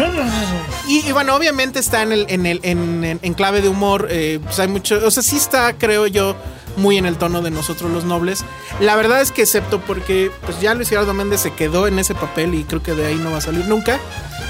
Y, 0.87 1.05
y 1.07 1.11
bueno, 1.11 1.35
obviamente 1.35 1.79
está 1.79 2.01
en 2.03 2.11
el, 2.11 2.25
en 2.29 2.45
el, 2.45 2.59
en, 2.63 3.03
en- 3.03 3.19
en 3.21 3.33
clave 3.33 3.61
de 3.61 3.69
humor. 3.69 4.07
eh, 4.09 4.39
pues 4.43 4.59
hay 4.59 4.67
mucho. 4.67 4.99
O 5.05 5.11
sea, 5.11 5.21
sí 5.23 5.37
está, 5.37 5.73
creo 5.73 6.07
yo, 6.07 6.35
muy 6.77 6.97
en 6.97 7.05
el 7.05 7.17
tono 7.17 7.41
de 7.41 7.51
nosotros 7.51 7.91
los 7.91 8.05
nobles. 8.05 8.43
La 8.79 8.95
verdad 8.95 9.21
es 9.21 9.31
que 9.31 9.41
excepto 9.41 9.81
porque 9.81 10.31
pues 10.45 10.59
ya 10.61 10.73
Luis 10.73 10.89
Gerardo 10.89 11.13
Méndez 11.13 11.41
se 11.41 11.53
quedó 11.53 11.87
en 11.87 11.99
ese 11.99 12.15
papel 12.15 12.53
y 12.55 12.63
creo 12.63 12.81
que 12.81 12.93
de 12.93 13.05
ahí 13.07 13.15
no 13.15 13.31
va 13.31 13.37
a 13.39 13.41
salir 13.41 13.65
nunca. 13.67 13.99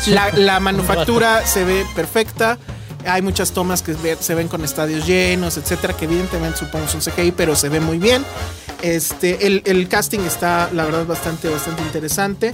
La, 0.08 0.30
la 0.32 0.60
manufactura 0.62 1.46
se 1.46 1.64
ve 1.66 1.86
perfecta. 1.96 2.58
Hay 3.08 3.24
muchas 3.24 3.52
tomas 3.52 3.82
que 3.82 3.96
se 4.20 4.36
ven 4.36 4.48
con 4.48 4.64
estadios 4.64 5.08
llenos, 5.08 5.58
etcétera, 5.58 5.96
que 5.98 6.06
evidentemente 6.06 6.60
supongo 6.60 6.88
son 6.88 7.02
CGI, 7.02 7.32
pero 7.32 7.56
se 7.56 7.68
ve 7.70 7.80
muy 7.80 7.98
bien. 7.98 8.24
Este, 8.84 9.48
el, 9.48 9.64
el 9.66 9.88
casting 9.88 10.20
está, 10.20 10.70
la 10.72 10.86
verdad, 10.86 11.06
bastante, 11.08 11.50
bastante 11.50 11.82
interesante. 11.82 12.54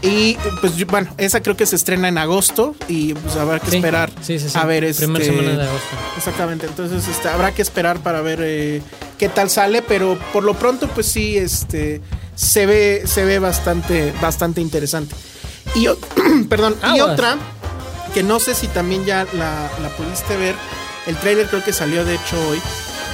Y 0.00 0.36
pues 0.60 0.86
bueno, 0.86 1.12
esa 1.18 1.40
creo 1.42 1.56
que 1.56 1.66
se 1.66 1.74
estrena 1.74 2.06
en 2.08 2.18
agosto 2.18 2.76
y 2.86 3.14
pues 3.14 3.34
habrá 3.36 3.58
que 3.58 3.70
Sí, 3.70 3.76
esperar 3.76 4.10
sí, 4.22 4.38
sí, 4.38 4.48
sí. 4.48 4.56
a 4.58 4.64
ver 4.64 4.84
este 4.84 5.04
Primera 5.06 5.24
semana 5.24 5.48
de 5.56 5.62
agosto. 5.68 5.88
Exactamente, 6.16 6.66
entonces 6.66 7.08
este, 7.08 7.28
habrá 7.28 7.52
que 7.52 7.62
esperar 7.62 7.98
para 7.98 8.20
ver 8.20 8.38
eh, 8.42 8.80
qué 9.18 9.28
tal 9.28 9.50
sale, 9.50 9.82
pero 9.82 10.16
por 10.32 10.44
lo 10.44 10.54
pronto 10.54 10.86
pues 10.88 11.06
sí 11.08 11.36
este 11.36 12.00
se 12.36 12.66
ve 12.66 13.02
se 13.06 13.24
ve 13.24 13.40
bastante 13.40 14.12
bastante 14.22 14.60
interesante. 14.60 15.16
Y 15.74 15.88
perdón, 16.48 16.76
y 16.94 17.00
otra 17.00 17.36
que 18.14 18.22
no 18.22 18.38
sé 18.38 18.54
si 18.54 18.68
también 18.68 19.04
ya 19.04 19.26
la, 19.34 19.68
la 19.82 19.88
pudiste 19.96 20.36
ver, 20.36 20.54
el 21.08 21.16
trailer 21.16 21.48
creo 21.48 21.64
que 21.64 21.72
salió 21.72 22.04
de 22.04 22.14
hecho 22.14 22.36
hoy. 22.48 22.60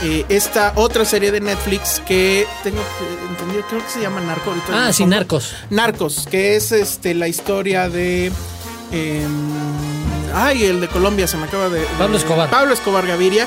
Eh, 0.05 0.27
esta 0.29 0.73
otra 0.77 1.05
serie 1.07 1.33
de 1.33 1.41
Netflix 1.41 2.03
que 2.07 2.47
tengo 2.63 2.83
entendido, 3.31 3.65
creo 3.69 3.83
que 3.83 3.91
se 3.91 4.01
llama 4.01 4.21
Narco. 4.21 4.55
Ah, 4.71 4.93
sí, 4.93 5.07
Narcos. 5.07 5.55
Narcos, 5.71 6.27
que 6.31 6.57
es 6.57 6.73
este 6.73 7.15
la 7.15 7.27
historia 7.27 7.89
de. 7.89 8.27
em, 8.93 9.33
ay, 10.35 10.65
el 10.65 10.81
de 10.83 10.89
Colombia, 10.89 11.27
se 11.27 11.39
me 11.39 11.45
acaba 11.45 11.71
de. 11.71 11.81
Pablo 11.99 12.19
Escobar. 12.19 12.51
Pablo 12.51 12.75
Escobar 12.75 13.07
Gaviria. 13.07 13.47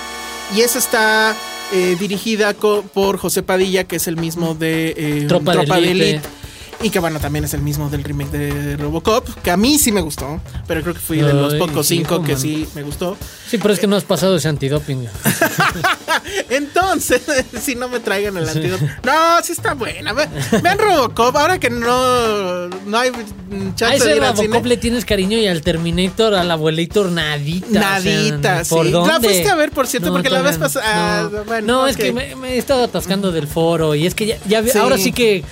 Y 0.55 0.61
esa 0.61 0.79
está 0.79 1.35
eh, 1.73 1.95
dirigida 1.99 2.53
por 2.53 3.17
José 3.17 3.43
Padilla, 3.43 3.83
que 3.83 3.97
es 3.97 4.07
el 4.07 4.17
mismo 4.17 4.55
de 4.55 4.93
eh, 4.97 5.25
Tropa 5.27 5.53
de 5.53 5.61
Elite. 5.61 6.09
Elite. 6.09 6.21
Y 6.81 6.91
que 6.91 6.99
bueno, 6.99 7.19
también 7.19 7.43
es 7.43 7.55
el 7.55 7.61
mismo 7.61 7.89
del 7.89 8.03
remake 8.03 8.29
de 8.29 8.77
Robocop, 8.77 9.27
que 9.41 9.49
a 9.49 9.57
mí 9.57 9.79
sí 9.79 9.91
me 9.91 10.01
gustó, 10.01 10.39
pero 10.67 10.81
creo 10.83 10.93
que 10.93 10.99
fui 10.99 11.17
de 11.17 11.33
los 11.33 11.55
pocos 11.55 11.87
cinco 11.87 12.21
que 12.21 12.33
man. 12.33 12.41
sí 12.41 12.67
me 12.75 12.83
gustó. 12.83 13.17
Sí, 13.49 13.57
pero 13.57 13.73
es 13.73 13.79
que 13.79 13.87
no 13.87 13.95
has 13.95 14.03
pasado 14.03 14.35
ese 14.35 14.47
antidoping. 14.47 15.07
Entonces, 16.49 17.21
si 17.61 17.75
no 17.75 17.87
me 17.89 17.99
traigan 17.99 18.37
el 18.37 18.47
antídoto. 18.47 18.85
No, 19.03 19.11
sí 19.43 19.53
está 19.53 19.73
buena. 19.73 20.13
Ve- 20.13 20.27
Vean 20.61 20.77
Robocop, 20.77 21.35
ahora 21.35 21.59
que 21.59 21.69
no, 21.69 22.67
no 22.67 22.97
hay 22.97 23.09
A 23.09 23.75
chance 23.75 23.85
de 24.05 24.11
ese 24.11 24.17
ir 24.17 24.23
al 24.23 24.35
Robocop 24.35 24.55
cine. 24.57 24.67
le 24.69 24.77
tienes 24.77 25.05
cariño 25.05 25.37
y 25.37 25.47
al 25.47 25.61
Terminator, 25.61 26.33
al 26.35 26.51
abuelito, 26.51 27.05
nadita. 27.09 27.67
o 27.67 27.71
sea, 27.71 27.81
Nadita, 27.99 28.63
sí. 28.63 28.69
¿Por 28.75 28.85
La 28.85 28.91
dónde? 28.91 29.27
fuiste 29.29 29.49
a 29.49 29.55
ver, 29.55 29.71
por 29.71 29.87
cierto, 29.87 30.11
porque 30.11 30.29
la 30.29 30.41
vez 30.41 30.57
pasada- 30.57 31.23
No, 31.29 31.37
ah, 31.39 31.43
bueno, 31.47 31.67
No, 31.81 31.87
es 31.87 31.95
ok. 31.95 32.01
que 32.01 32.11
me, 32.13 32.35
me 32.35 32.53
he 32.53 32.57
estado 32.57 32.83
atascando 32.83 33.31
del 33.31 33.47
foro 33.47 33.95
y 33.95 34.05
es 34.05 34.13
que 34.13 34.25
ya, 34.27 34.37
ya 34.47 34.63
Sí. 34.63 34.77
ahora 34.77 34.97
sí 34.97 35.11
que. 35.11 35.43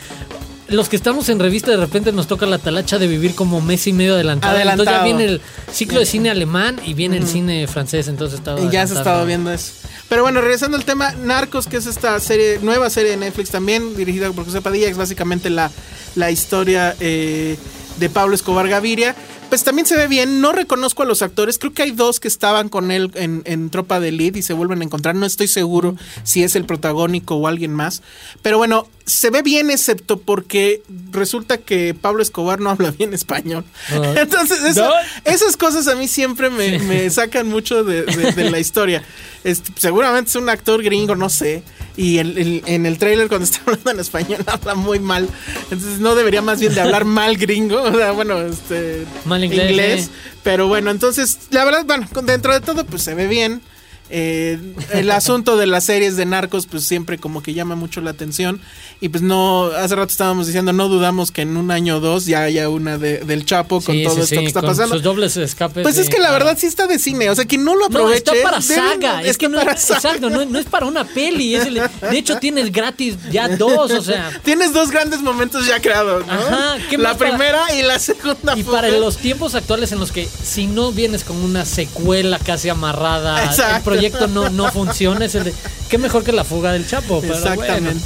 Los 0.67 0.89
que 0.89 0.95
estamos 0.95 1.29
en 1.29 1.39
revista 1.39 1.69
de 1.71 1.77
repente 1.77 2.11
nos 2.11 2.27
toca 2.27 2.45
la 2.47 2.57
talacha 2.57 2.97
de 2.97 3.07
vivir 3.07 3.35
como 3.35 3.61
mes 3.61 3.85
y 3.85 3.93
medio 3.93 4.15
adelantado. 4.15 4.57
Entonces 4.57 4.85
ya 4.85 4.91
Adelantado. 4.91 5.03
viene 5.17 5.25
el 5.25 5.41
ciclo 5.71 5.99
de 5.99 6.05
cine 6.07 6.29
alemán 6.31 6.79
y 6.83 6.93
viene 6.95 7.17
el 7.17 7.27
cine 7.27 7.67
francés. 7.67 8.07
Entonces 8.07 8.39
estaba 8.39 8.59
Y 8.59 8.69
ya 8.69 8.87
se 8.87 8.95
ha 8.95 8.97
estado 8.97 9.25
viendo 9.25 9.51
eso. 9.51 9.73
Pero 10.09 10.23
bueno, 10.23 10.41
regresando 10.41 10.77
al 10.77 10.85
tema, 10.85 11.11
Narcos, 11.23 11.67
que 11.67 11.77
es 11.77 11.85
esta 11.85 12.19
serie, 12.19 12.59
nueva 12.61 12.89
serie 12.89 13.11
de 13.11 13.17
Netflix 13.17 13.49
también, 13.51 13.95
dirigida 13.95 14.31
por 14.31 14.45
José 14.45 14.61
Padilla, 14.61 14.87
es 14.87 14.97
básicamente 14.97 15.49
la, 15.49 15.71
la 16.15 16.31
historia 16.31 16.95
eh, 16.99 17.57
de 17.97 18.09
Pablo 18.09 18.35
Escobar 18.35 18.67
Gaviria. 18.67 19.15
Pues 19.49 19.63
también 19.63 19.85
se 19.85 19.95
ve 19.95 20.07
bien, 20.07 20.41
no 20.41 20.51
reconozco 20.51 21.03
a 21.03 21.05
los 21.05 21.21
actores, 21.21 21.57
creo 21.59 21.71
que 21.73 21.83
hay 21.83 21.91
dos 21.91 22.19
que 22.19 22.27
estaban 22.27 22.67
con 22.67 22.91
él 22.91 23.11
en, 23.13 23.41
en 23.45 23.69
Tropa 23.69 23.99
de 24.01 24.09
Elite 24.09 24.39
y 24.39 24.41
se 24.41 24.53
vuelven 24.53 24.81
a 24.81 24.83
encontrar, 24.83 25.15
no 25.15 25.25
estoy 25.25 25.47
seguro 25.47 25.95
si 26.23 26.43
es 26.43 26.55
el 26.57 26.65
protagónico 26.65 27.35
o 27.35 27.47
alguien 27.47 27.71
más. 27.73 28.01
Pero 28.41 28.57
bueno, 28.57 28.87
se 29.05 29.29
ve 29.29 29.43
bien 29.43 29.69
excepto 29.71 30.19
porque 30.19 30.81
resulta 31.11 31.57
que 31.59 31.93
Pablo 31.93 32.21
Escobar 32.21 32.59
no 32.59 32.69
habla 32.71 32.91
bien 32.91 33.13
español. 33.13 33.63
Ah. 33.91 34.15
Entonces, 34.17 34.59
esas 35.23 35.55
cosas 35.57 35.87
a 35.87 35.95
mí 35.95 36.07
siempre 36.09 36.49
me, 36.49 36.79
me 36.79 37.09
sacan 37.09 37.47
mucho 37.47 37.83
de, 37.85 38.01
de- 38.03 38.31
de 38.33 38.49
la 38.49 38.59
historia. 38.59 39.03
Este, 39.43 39.71
seguramente 39.77 40.29
es 40.31 40.35
un 40.35 40.49
actor 40.49 40.81
gringo, 40.83 41.15
no 41.15 41.29
sé. 41.29 41.61
Y 41.97 42.17
el- 42.17 42.37
el- 42.37 42.63
en 42.65 42.85
el 42.87 42.97
tráiler 42.97 43.27
cuando 43.29 43.45
está 43.45 43.59
hablando 43.67 43.91
en 43.91 43.99
español 43.99 44.43
habla 44.47 44.73
muy 44.75 44.99
mal. 44.99 45.29
Entonces 45.69 45.99
no 45.99 46.15
debería 46.15 46.41
más 46.41 46.59
bien 46.59 46.73
de 46.73 46.81
hablar 46.81 47.05
mal 47.05 47.37
gringo. 47.37 47.83
O 47.83 47.93
sea, 47.93 48.11
bueno, 48.11 48.41
este... 48.41 49.05
Mal 49.25 49.34
inglés, 49.43 50.05
eh. 50.05 50.09
Pero 50.43 50.67
bueno, 50.67 50.91
entonces, 50.91 51.39
la 51.49 51.65
verdad, 51.65 51.85
bueno, 51.85 52.07
dentro 52.23 52.53
de 52.53 52.61
todo, 52.61 52.85
pues 52.85 53.03
se 53.03 53.13
ve 53.13 53.27
bien. 53.27 53.61
Eh, 54.09 54.59
el 54.93 55.09
asunto 55.11 55.57
de 55.57 55.65
las 55.67 55.85
series 55.85 56.15
de 56.15 56.25
narcos, 56.25 56.67
pues 56.67 56.85
siempre 56.85 57.17
como 57.17 57.41
que 57.41 57.53
llama 57.53 57.75
mucho 57.75 58.01
la 58.01 58.11
atención. 58.11 58.61
Y 59.01 59.09
pues 59.09 59.23
no, 59.23 59.65
hace 59.65 59.95
rato 59.95 60.11
estábamos 60.11 60.47
diciendo, 60.47 60.71
no 60.73 60.87
dudamos 60.89 61.31
que 61.31 61.41
en 61.41 61.57
un 61.57 61.71
año 61.71 61.97
o 61.97 61.99
dos 61.99 62.25
ya 62.25 62.43
haya 62.43 62.69
una 62.69 62.97
de, 62.97 63.19
del 63.19 63.45
Chapo 63.45 63.81
con 63.81 63.95
Sí, 63.95 64.03
todo 64.03 64.15
sí, 64.15 64.21
esto 64.21 64.35
sí, 64.35 64.41
que 64.41 64.47
está 64.47 64.61
con 64.61 64.69
pasando. 64.69 64.95
Sus 64.95 65.03
dobles 65.03 65.35
escapes. 65.37 65.83
Pues 65.83 65.97
es 65.97 66.09
que 66.09 66.19
la 66.19 66.31
verdad 66.31 66.57
sí 66.57 66.67
está 66.67 66.87
de 66.87 66.99
cine. 66.99 67.29
O 67.29 67.35
sea, 67.35 67.45
quien 67.45 67.63
no 67.63 67.73
lo 67.73 67.81
No, 67.81 67.85
aproveche. 67.87 68.17
está 68.17 68.33
para 68.43 68.57
deben- 68.59 68.75
saga. 68.75 69.21
Es 69.21 69.27
está 69.31 69.39
que 69.39 69.49
no, 69.49 69.57
para 69.59 69.75
saga. 69.77 69.95
exacto, 69.97 70.29
no, 70.29 70.45
no 70.45 70.59
es 70.59 70.65
para 70.65 70.85
una 70.85 71.03
peli. 71.03 71.55
es 71.55 71.65
el- 71.65 71.75
de 71.75 72.17
hecho, 72.17 72.37
tienes 72.37 72.71
gratis 72.71 73.15
ya 73.31 73.47
dos, 73.49 73.91
o 73.91 74.01
sea. 74.01 74.31
Tienes 74.43 74.71
dos 74.73 74.91
grandes 74.91 75.21
momentos 75.21 75.67
ya 75.67 75.81
creados, 75.81 76.25
¿no? 76.27 76.33
Ajá, 76.33 76.77
¿qué 76.89 76.97
la 76.97 77.17
para- 77.17 77.31
primera 77.31 77.75
y 77.75 77.81
la 77.81 77.99
segunda. 77.99 78.57
Y 78.57 78.63
para 78.63 78.89
los 78.89 79.17
tiempos 79.17 79.55
actuales 79.55 79.91
en 79.91 79.99
los 79.99 80.11
que 80.11 80.25
si 80.27 80.67
no 80.67 80.91
vienes 80.91 81.23
con 81.23 81.37
una 81.37 81.65
secuela 81.65 82.39
casi 82.39 82.69
amarrada, 82.69 83.43
Exacto. 83.45 83.94
Proyecto 83.95 84.27
no, 84.27 84.49
no 84.49 84.71
funciona, 84.71 85.25
es 85.25 85.35
el 85.35 85.45
de, 85.45 85.53
qué 85.89 85.97
mejor 85.97 86.23
que 86.23 86.31
la 86.31 86.43
fuga 86.43 86.71
del 86.73 86.87
Chapo. 86.87 87.21
Pero 87.21 87.33
Exactamente. 87.35 87.81
bueno. 87.93 88.01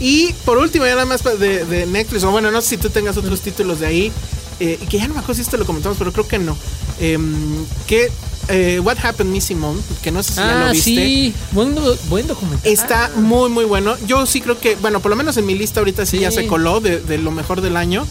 Y 0.00 0.32
por 0.44 0.58
último, 0.58 0.84
ya 0.86 0.92
nada 0.94 1.06
más 1.06 1.22
de, 1.22 1.64
de 1.64 1.86
Netflix, 1.86 2.24
o 2.24 2.30
bueno, 2.30 2.50
no 2.50 2.60
sé 2.60 2.70
si 2.70 2.76
tú 2.78 2.90
tengas 2.90 3.16
otros 3.16 3.40
títulos 3.40 3.80
de 3.80 3.86
ahí, 3.86 4.12
eh, 4.60 4.78
que 4.88 4.98
ya 4.98 5.06
no 5.08 5.14
me 5.14 5.20
acuerdo 5.20 5.34
si 5.36 5.42
esto 5.42 5.56
lo 5.56 5.64
comentamos, 5.66 5.98
pero 5.98 6.12
creo 6.12 6.26
que 6.26 6.38
no. 6.38 6.56
Em, 7.00 7.64
que 7.86 8.10
eh, 8.48 8.80
What 8.80 8.98
Happened 9.02 9.32
Me 9.32 9.40
Simone, 9.40 9.80
que 10.02 10.10
no 10.10 10.22
sé 10.22 10.30
si 10.32 10.36
ya 10.36 10.62
Ah, 10.62 10.66
lo 10.66 10.72
viste. 10.72 10.90
sí, 10.90 11.34
buen, 11.52 11.74
buen 12.08 12.26
documental. 12.26 12.70
Está 12.70 13.10
muy, 13.16 13.48
muy 13.50 13.64
bueno. 13.64 13.96
Yo 14.06 14.26
sí 14.26 14.40
creo 14.40 14.58
que, 14.58 14.74
bueno, 14.76 15.00
por 15.00 15.10
lo 15.10 15.16
menos 15.16 15.36
en 15.36 15.46
mi 15.46 15.54
lista 15.54 15.80
ahorita 15.80 16.04
sí, 16.06 16.16
Sí. 16.18 16.22
ya 16.22 16.30
se 16.30 16.46
coló 16.46 16.80
de, 16.80 17.00
de 17.00 17.18
lo 17.18 17.30
mejor 17.30 17.60
del 17.60 17.76
año. 17.76 18.06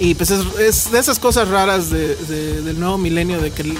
Y 0.00 0.14
pues 0.14 0.30
es, 0.30 0.40
es 0.60 0.92
de 0.92 0.98
esas 1.00 1.18
cosas 1.18 1.48
raras 1.48 1.90
de- 1.90 2.14
de- 2.16 2.62
del 2.62 2.78
nuevo 2.78 2.98
milenio, 2.98 3.40
de 3.40 3.50
que 3.50 3.74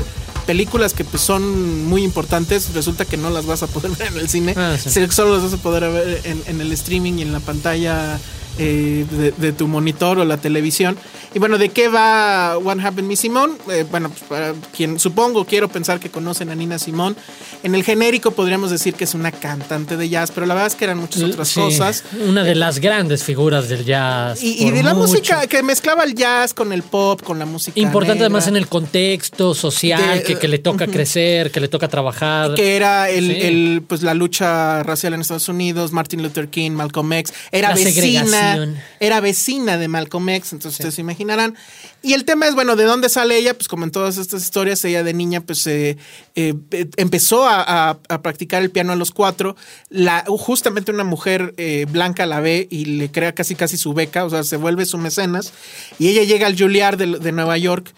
películas 0.48 0.94
que 0.94 1.04
pues 1.04 1.22
son 1.22 1.84
muy 1.84 2.02
importantes, 2.02 2.72
resulta 2.72 3.04
que 3.04 3.18
no 3.18 3.28
las 3.28 3.44
vas 3.44 3.62
a 3.62 3.66
poder 3.66 3.90
ver 3.98 4.08
en 4.08 4.18
el 4.18 4.28
cine, 4.30 4.54
Ah, 4.56 4.76
sí. 4.82 4.88
solo 5.10 5.34
las 5.34 5.42
vas 5.44 5.52
a 5.52 5.62
poder 5.62 5.82
ver 5.92 6.22
en, 6.24 6.42
en 6.46 6.60
el 6.62 6.72
streaming 6.72 7.18
y 7.18 7.22
en 7.22 7.32
la 7.34 7.40
pantalla 7.40 8.18
eh, 8.58 9.04
de, 9.10 9.32
de 9.32 9.52
tu 9.52 9.68
monitor 9.68 10.18
o 10.18 10.24
la 10.24 10.38
televisión. 10.38 10.96
Y 11.38 11.40
bueno, 11.40 11.56
¿de 11.56 11.68
qué 11.68 11.86
va 11.86 12.58
What 12.58 12.80
Happened 12.80 13.06
Me 13.06 13.14
Simone? 13.14 13.54
Eh, 13.70 13.86
bueno, 13.88 14.08
pues 14.10 14.22
para 14.28 14.54
quien 14.76 14.98
supongo, 14.98 15.44
quiero 15.44 15.68
pensar 15.68 16.00
que 16.00 16.10
conocen 16.10 16.50
a 16.50 16.56
Nina 16.56 16.80
Simone. 16.80 17.14
En 17.62 17.76
el 17.76 17.84
genérico 17.84 18.32
podríamos 18.32 18.72
decir 18.72 18.94
que 18.94 19.04
es 19.04 19.14
una 19.14 19.30
cantante 19.30 19.96
de 19.96 20.08
jazz, 20.08 20.32
pero 20.32 20.46
la 20.46 20.54
verdad 20.54 20.66
es 20.66 20.74
que 20.74 20.84
eran 20.86 20.98
muchas 20.98 21.22
otras 21.22 21.46
Sí, 21.46 21.60
cosas. 21.60 22.02
Una 22.26 22.42
de 22.42 22.56
las 22.56 22.80
grandes 22.80 23.22
figuras 23.22 23.68
del 23.68 23.84
jazz. 23.84 24.42
Y, 24.42 24.68
de 24.72 24.82
la 24.82 24.94
mucho. 24.94 25.12
música 25.12 25.46
que 25.46 25.62
mezclaba 25.62 26.02
el 26.02 26.16
jazz 26.16 26.54
con 26.54 26.72
el 26.72 26.82
pop, 26.82 27.22
con 27.22 27.38
la 27.38 27.46
música. 27.46 27.78
Importante 27.78 28.14
negra, 28.14 28.26
además 28.26 28.48
en 28.48 28.56
el 28.56 28.66
contexto 28.66 29.54
social, 29.54 30.18
De- 30.18 30.22
que, 30.24 30.38
que 30.40 30.48
le 30.48 30.58
toca 30.58 30.88
crecer, 30.88 31.52
que 31.52 31.60
le 31.60 31.68
toca 31.68 31.86
trabajar. 31.86 32.54
que 32.54 32.74
era 32.74 33.10
el, 33.10 33.26
Sí. 33.28 33.38
el, 33.42 33.82
pues 33.86 34.02
la 34.02 34.14
lucha 34.14 34.82
racial 34.82 35.14
en 35.14 35.20
Estados 35.20 35.48
Unidos, 35.48 35.92
Martin 35.92 36.20
Luther 36.20 36.48
King, 36.48 36.72
Malcolm 36.72 37.12
X, 37.12 37.32
era 37.52 37.68
La 37.68 37.74
vecina, 37.76 37.92
segregación. 38.24 38.76
era 38.98 39.20
vecina 39.20 39.78
de 39.78 39.86
Malcolm 39.86 40.28
X, 40.30 40.52
entonces 40.54 40.80
ustedes 40.80 40.94
se 40.96 41.02
imaginarán. 41.28 41.54
Y 42.00 42.12
el 42.12 42.24
tema 42.24 42.46
es, 42.46 42.54
bueno, 42.54 42.76
¿de 42.76 42.84
dónde 42.84 43.08
sale 43.08 43.36
ella? 43.36 43.54
Pues 43.54 43.66
como 43.66 43.84
en 43.84 43.90
todas 43.90 44.18
estas 44.18 44.42
historias, 44.42 44.84
ella 44.84 45.02
de 45.02 45.12
niña 45.14 45.40
pues 45.40 45.66
eh, 45.66 45.96
eh, 46.36 46.54
eh, 46.70 46.86
empezó 46.96 47.44
a, 47.48 47.60
a- 47.90 47.98
a 48.08 48.22
practicar 48.22 48.62
el 48.62 48.70
piano 48.70 48.92
a 48.92 48.96
los 48.96 49.10
cuatro. 49.10 49.56
La, 49.90 50.24
justamente 50.28 50.92
una 50.92 51.04
mujer 51.04 51.54
eh, 51.56 51.86
blanca 51.90 52.24
la 52.26 52.38
ve 52.40 52.68
y 52.70 52.84
le 52.84 53.10
crea 53.10 53.32
casi 53.34 53.54
casi 53.56 53.76
su 53.76 53.94
beca, 53.94 54.24
o 54.24 54.30
sea, 54.30 54.44
se 54.44 54.56
vuelve 54.56 54.86
su 54.86 54.96
mecenas. 54.98 55.52
Y 55.98 56.08
ella 56.08 56.22
llega 56.22 56.46
al 56.46 56.56
Juilliard 56.56 56.96
de, 56.98 57.18
de 57.18 57.32
Nueva 57.32 57.58
York. 57.58 57.92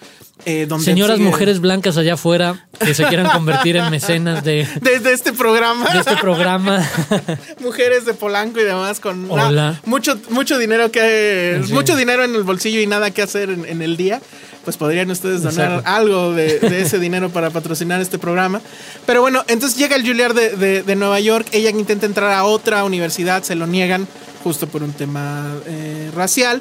eh, 0.46 0.64
donde 0.66 0.86
Señoras 0.86 1.18
sigue- 1.18 1.28
mujeres 1.28 1.60
blancas 1.60 1.98
allá 1.98 2.14
afuera 2.14 2.66
que 2.82 2.94
se 2.94 3.04
quieran 3.04 3.28
convertir 3.30 3.76
en 3.76 3.90
mecenas 3.90 4.42
de, 4.42 4.66
Desde 4.80 5.12
este 5.12 5.34
programa. 5.34 5.92
de 5.92 5.98
este 5.98 6.16
programa. 6.16 6.82
mujeres 7.60 8.06
de 8.06 8.14
Polanco 8.14 8.58
y 8.58 8.64
demás 8.64 9.00
con 9.00 9.30
Hola. 9.30 9.78
mucho 9.84 10.18
mucho 10.30 10.56
dinero 10.58 10.90
que 10.90 11.60
Sí. 11.66 11.72
mucho 11.74 11.94
dinero 11.94 12.24
en 12.24 12.34
el 12.34 12.42
bolsillo 12.42 12.80
y 12.80 12.86
nada 12.86 13.10
que 13.10 13.20
hacer 13.20 13.50
en, 13.50 13.66
en 13.66 13.82
el 13.82 13.89
día 13.96 14.20
pues 14.64 14.76
podrían 14.76 15.11
ustedes 15.11 15.42
donar 15.42 15.79
Exacto. 15.79 15.90
algo 15.90 16.33
de, 16.33 16.59
de 16.61 16.83
ese 16.83 16.98
dinero 16.98 17.31
para 17.31 17.50
patrocinar 17.50 18.00
este 18.00 18.18
programa 18.18 18.61
pero 19.07 19.20
bueno 19.22 19.42
entonces 19.48 19.79
llega 19.79 19.96
el 19.96 20.03
Juilliard 20.05 20.35
de, 20.35 20.50
de- 20.57 20.83
de 20.83 20.96
Nueva 20.96 21.18
York 21.20 21.46
ella 21.53 21.70
intenta 21.70 22.07
entrar 22.07 22.31
a 22.33 22.44
otra 22.44 22.85
universidad 22.85 23.42
se 23.42 23.55
lo 23.55 23.66
niegan 23.66 24.07
justo 24.44 24.66
por 24.66 24.83
un 24.83 24.92
tema 24.92 25.46
eh, 25.66 26.11
racial 26.14 26.61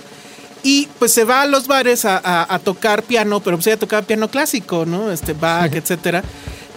y 0.63 0.88
pues 1.00 1.13
se 1.13 1.24
va 1.24 1.42
a 1.44 1.46
los 1.46 1.68
bares 1.68 2.04
a, 2.04 2.18
a- 2.18 2.54
a 2.54 2.60
tocar 2.60 3.04
piano, 3.04 3.39
pero 3.39 3.56
pues 3.56 3.68
ella 3.68 3.78
tocaba 3.78 4.02
piano 4.02 4.28
clásico, 4.30 4.86
¿no? 4.86 5.10
Este 5.10 5.32
Bach, 5.32 5.74
etcétera. 5.74 6.22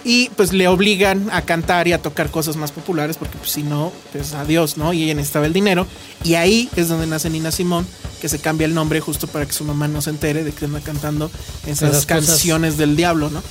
Y 0.05 0.29
pues 0.35 0.51
le 0.51 0.67
obligan 0.67 1.29
a 1.31 1.43
cantar 1.43 1.87
y 1.87 1.93
a 1.93 2.01
tocar 2.01 2.29
cosas 2.29 2.55
más 2.57 2.71
populares 2.71 3.15
porque 3.17 3.37
pues, 3.37 3.51
si 3.51 3.63
no, 3.63 3.91
pues 4.11 4.33
adiós, 4.33 4.77
¿no? 4.77 4.91
Y 4.93 5.03
ella 5.03 5.13
necesitaba 5.15 5.45
el 5.45 5.53
dinero. 5.53 5.87
Y 6.23 6.35
ahí 6.35 6.69
es 6.75 6.89
donde 6.89 7.07
nace 7.07 7.29
Nina 7.29 7.51
Simón, 7.51 7.87
que 8.21 8.27
se 8.27 8.39
cambia 8.39 8.65
el 8.65 8.73
nombre 8.73 8.99
justo 8.99 9.27
para 9.27 9.45
que 9.45 9.53
su 9.53 9.63
mamá 9.63 9.87
no 9.87 10.01
se 10.01 10.09
entere 10.09 10.43
de 10.43 10.51
que 10.51 10.65
anda 10.65 10.81
cantando 10.81 11.31
esas, 11.65 11.91
Esas 11.91 12.05
cosas. 12.05 12.05
canciones 12.05 12.77
del 12.77 12.95
diablo, 12.97 13.29
¿no? 13.29 13.41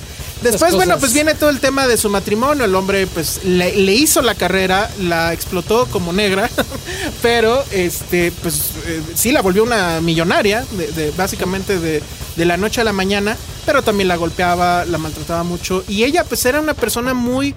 Después, 0.43 0.75
bueno, 0.75 0.99
pues 0.99 1.13
viene 1.13 1.35
todo 1.35 1.49
el 1.49 1.59
tema 1.59 1.87
de 1.87 1.95
su 1.97 2.09
matrimonio. 2.09 2.65
El 2.65 2.75
hombre, 2.75 3.07
pues, 3.07 3.43
le, 3.45 3.75
le 3.77 3.93
hizo 3.93 4.21
la 4.21 4.35
carrera, 4.35 4.91
la 4.99 5.31
explotó 5.33 5.85
como 5.87 6.11
negra, 6.13 6.49
pero, 7.21 7.63
este, 7.71 8.31
pues, 8.41 8.71
eh, 8.85 9.01
sí 9.15 9.31
la 9.31 9.41
volvió 9.41 9.63
una 9.63 10.01
millonaria, 10.01 10.65
de, 10.71 10.87
de- 10.91 11.11
básicamente 11.11 11.79
de, 11.79 12.01
de 12.35 12.45
la 12.45 12.57
noche 12.57 12.81
a 12.81 12.83
la 12.83 12.93
mañana, 12.93 13.37
pero 13.65 13.81
también 13.81 14.07
la 14.07 14.15
golpeaba, 14.15 14.85
la 14.85 14.97
maltrataba 14.97 15.43
mucho. 15.43 15.83
Y 15.87 16.03
ella, 16.03 16.23
pues, 16.23 16.45
era 16.45 16.59
una 16.59 16.73
persona 16.73 17.13
muy 17.13 17.53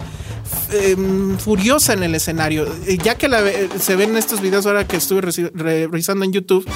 eh, 0.72 0.96
furiosa 1.38 1.92
en 1.92 2.02
el 2.02 2.14
escenario. 2.14 2.66
Eh, 2.86 2.98
Ya 3.02 3.16
que 3.16 3.28
la 3.28 3.40
ve- 3.40 3.68
se 3.80 3.96
ven 3.96 4.16
estos 4.16 4.40
videos 4.40 4.66
ahora 4.66 4.86
que 4.86 4.96
estuve 4.96 5.20
revisando 5.22 6.24
en 6.24 6.32
YouTube, 6.32 6.66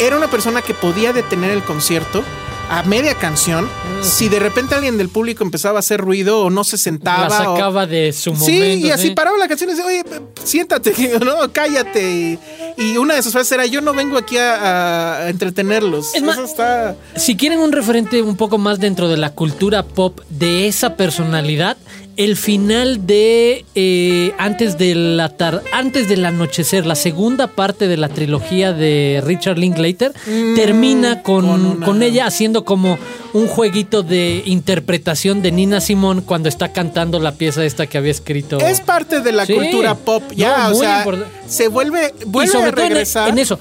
era 0.00 0.16
una 0.16 0.28
persona 0.30 0.62
que 0.62 0.74
podía 0.74 1.12
detener 1.12 1.50
el 1.50 1.62
concierto 1.64 2.22
a 2.70 2.82
media 2.82 3.14
canción. 3.14 3.66
Si 4.02 4.28
de 4.28 4.38
repente 4.38 4.74
alguien 4.74 4.98
del 4.98 5.08
público 5.08 5.42
empezaba 5.42 5.78
a 5.78 5.80
hacer 5.80 6.00
ruido 6.00 6.42
o 6.42 6.50
no 6.50 6.62
se 6.64 6.76
sentaba. 6.78 7.28
La 7.28 7.50
o- 7.50 7.56
sacaba 7.56 7.86
de 7.86 8.12
su 8.12 8.32
momento. 8.34 8.46
Sí, 8.52 8.86
y 8.86 8.90
así 8.90 9.08
¿sí? 9.08 9.14
paraba 9.14 9.38
la 9.38 9.48
canción 9.48 9.70
y 9.70 9.72
decía, 9.72 9.86
oye, 9.86 10.04
siéntate, 10.44 11.18
no, 11.24 11.50
cállate. 11.52 12.38
Y, 12.78 12.96
una 12.96 13.14
de 13.14 13.22
sus 13.22 13.32
frases 13.32 13.52
era, 13.52 13.66
yo 13.66 13.80
no 13.80 13.92
vengo 13.92 14.16
aquí 14.16 14.36
a, 14.36 15.24
a 15.24 15.28
entretenerlos. 15.30 16.14
Es 16.14 16.22
más- 16.22 16.36
Eso 16.36 16.44
está... 16.44 16.96
Si 17.16 17.36
quieren 17.36 17.58
un 17.58 17.72
referente 17.72 18.22
un 18.22 18.36
poco 18.36 18.56
más 18.58 18.78
dentro 18.78 19.08
de 19.08 19.16
la 19.16 19.30
cultura 19.30 19.82
pop 19.82 20.20
de 20.30 20.68
esa 20.68 20.94
personalidad, 20.96 21.76
el 22.16 22.36
final 22.36 23.06
de 23.06 23.64
eh, 23.76 24.32
antes 24.38 24.76
del 24.76 25.20
atar- 25.20 25.62
antes 25.72 26.08
del 26.08 26.24
anochecer, 26.24 26.84
la 26.84 26.96
segunda 26.96 27.46
parte 27.46 27.86
de 27.86 27.96
la 27.96 28.08
trilogía 28.08 28.72
de 28.72 29.22
Richard 29.24 29.56
Linklater 29.58 30.12
termina 30.56 31.22
con, 31.22 31.46
con 31.46 31.66
una- 31.66 31.86
con 31.86 32.02
ella 32.02 32.26
haciendo 32.26 32.64
como 32.64 32.98
un 33.32 33.46
jueguito 33.46 34.02
de 34.02 34.42
interpretación 34.46 35.42
de 35.42 35.52
Nina 35.52 35.80
Simone 35.80 36.22
cuando 36.22 36.48
está 36.48 36.72
cantando 36.72 37.20
la 37.20 37.32
pieza 37.32 37.64
esta 37.64 37.86
que 37.86 37.98
había 37.98 38.10
escrito. 38.10 38.58
Es 38.58 38.80
parte 38.80 39.20
de 39.20 39.32
la 39.32 39.44
Sí. 39.46 39.54
cultura 39.54 39.94
pop, 39.94 40.22
ya, 40.34 40.56
No, 40.58 40.66
o 40.66 40.70
muy 40.70 40.78
sea, 40.80 40.98
importante. 40.98 41.34
se 41.46 41.68
vuelve, 41.68 42.14
y 42.20 42.24
vuelve 42.24 42.52
sobre 42.52 42.68
a 42.68 42.72
todo 42.72 42.84
en- 42.84 42.90
regresar. 42.90 43.28
en, 43.28 43.38
eso. 43.38 43.58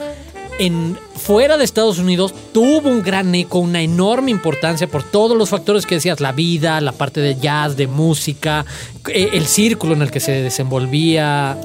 En, 0.60 0.98
fuera 1.16 1.58
de 1.58 1.64
Estados 1.64 2.00
Unidos 2.00 2.34
tuvo 2.54 2.90
un 2.90 3.04
gran 3.04 3.36
eco, 3.36 3.60
una 3.60 3.82
enorme 3.82 4.32
importancia 4.32 4.88
por 4.88 5.04
todos 5.04 5.38
los 5.38 5.50
factores 5.50 5.86
que 5.86 5.96
decías, 5.96 6.20
la 6.20 6.32
vida, 6.32 6.82
la 6.82 6.94
parte 6.94 7.20
de 7.22 7.36
jazz, 7.36 7.76
de 7.78 7.86
música, 7.88 8.66
eh, 9.10 9.30
el 9.34 9.46
círculo 9.46 9.94
en 9.94 10.02
el 10.02 10.10
que 10.12 10.20
se 10.20 10.32
desenvolvía. 10.32 11.58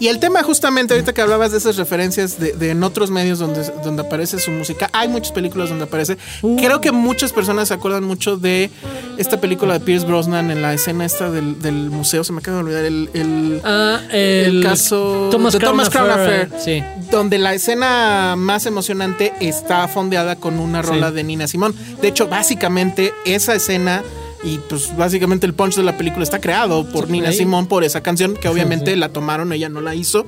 Y 0.00 0.08
el 0.08 0.18
tema 0.20 0.42
justamente, 0.42 0.94
ahorita 0.94 1.12
que 1.12 1.20
hablabas 1.20 1.50
de 1.52 1.58
esas 1.58 1.76
referencias 1.76 2.38
de, 2.38 2.52
de 2.52 2.70
en 2.70 2.82
otros 2.84 3.10
medios 3.10 3.38
donde, 3.38 3.62
donde 3.82 4.02
aparece 4.02 4.38
su 4.38 4.50
música, 4.50 4.88
hay 4.92 5.08
muchas 5.08 5.32
películas 5.32 5.68
donde 5.70 5.84
aparece. 5.84 6.16
Creo 6.40 6.80
que 6.80 6.92
muchas 6.92 7.32
personas 7.32 7.68
se 7.68 7.74
acuerdan 7.74 8.04
mucho 8.04 8.36
de 8.36 8.70
esta 9.16 9.40
película 9.40 9.74
de 9.74 9.80
Pierce 9.80 10.06
Brosnan 10.06 10.50
en 10.50 10.62
la 10.62 10.72
escena 10.74 11.04
esta 11.04 11.30
del, 11.30 11.60
del 11.60 11.90
museo, 11.90 12.22
se 12.22 12.32
me 12.32 12.38
acaba 12.38 12.58
de 12.58 12.62
olvidar 12.64 12.84
el... 12.84 13.10
el 13.14 13.60
Ah, 13.64 14.00
el, 14.12 14.62
caso 14.62 15.28
Thomas 15.30 15.52
de 15.52 15.58
Thomas 15.58 15.90
Crown 15.90 16.06
Crown 16.08 16.20
Affair, 16.20 16.52
Affair, 16.54 16.84
sí. 16.94 17.08
donde 17.10 17.38
la 17.38 17.54
escena 17.54 18.34
más 18.36 18.66
emocionante 18.66 19.32
está 19.40 19.88
fondeada 19.88 20.36
con 20.36 20.58
una 20.58 20.82
rola 20.82 21.08
Sí. 21.08 21.14
de 21.16 21.24
Nina 21.24 21.46
Simón. 21.48 21.74
De 22.00 22.08
hecho, 22.08 22.28
básicamente 22.28 23.12
esa 23.24 23.54
escena 23.54 24.02
y 24.44 24.58
pues 24.68 24.96
básicamente 24.96 25.46
el 25.46 25.54
punch 25.54 25.74
de 25.74 25.82
la 25.82 25.96
película 25.96 26.22
está 26.22 26.40
creado 26.40 26.88
por 26.90 27.10
Nina 27.10 27.28
ahí. 27.30 27.36
Simón 27.36 27.66
por 27.66 27.82
esa 27.84 28.02
canción 28.02 28.34
que 28.34 28.48
obviamente 28.48 28.92
sí. 28.92 28.96
la 28.96 29.08
tomaron, 29.10 29.52
ella 29.52 29.68
no 29.68 29.80
la 29.80 29.94
hizo. 29.94 30.26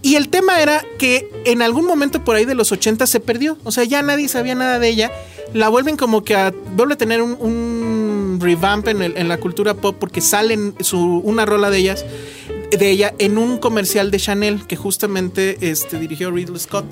Y 0.00 0.16
el 0.16 0.28
tema 0.30 0.60
era 0.60 0.82
que 0.98 1.28
en 1.44 1.62
algún 1.62 1.84
momento 1.86 2.24
por 2.24 2.34
ahí 2.36 2.44
de 2.44 2.54
los 2.54 2.72
80 2.72 3.06
se 3.06 3.20
perdió, 3.20 3.58
o 3.64 3.70
sea, 3.72 3.84
ya 3.84 4.02
nadie 4.02 4.28
sabía 4.28 4.54
nada 4.54 4.78
de 4.78 4.88
ella. 4.88 5.12
La 5.54 5.68
vuelven 5.68 5.96
como 5.96 6.24
que 6.24 6.34
a 6.34 6.52
vuelve 6.74 6.94
a 6.94 6.98
tener 6.98 7.20
un, 7.22 7.32
un 7.40 8.38
revamp 8.40 8.88
en, 8.88 9.02
el- 9.02 9.16
en 9.16 9.28
la 9.28 9.38
cultura 9.38 9.74
pop 9.74 9.96
porque 10.00 10.20
salen 10.22 10.74
su, 10.80 10.98
una 11.24 11.44
rola 11.44 11.68
de 11.70 11.78
ellas 11.78 12.04
de 12.70 12.90
ella 12.90 13.14
en 13.18 13.36
un 13.36 13.58
comercial 13.58 14.10
de 14.10 14.18
Chanel 14.18 14.66
que 14.66 14.76
justamente 14.76 15.58
este, 15.60 15.98
dirigió 15.98 16.30
Ridley 16.30 16.58
Scott. 16.58 16.86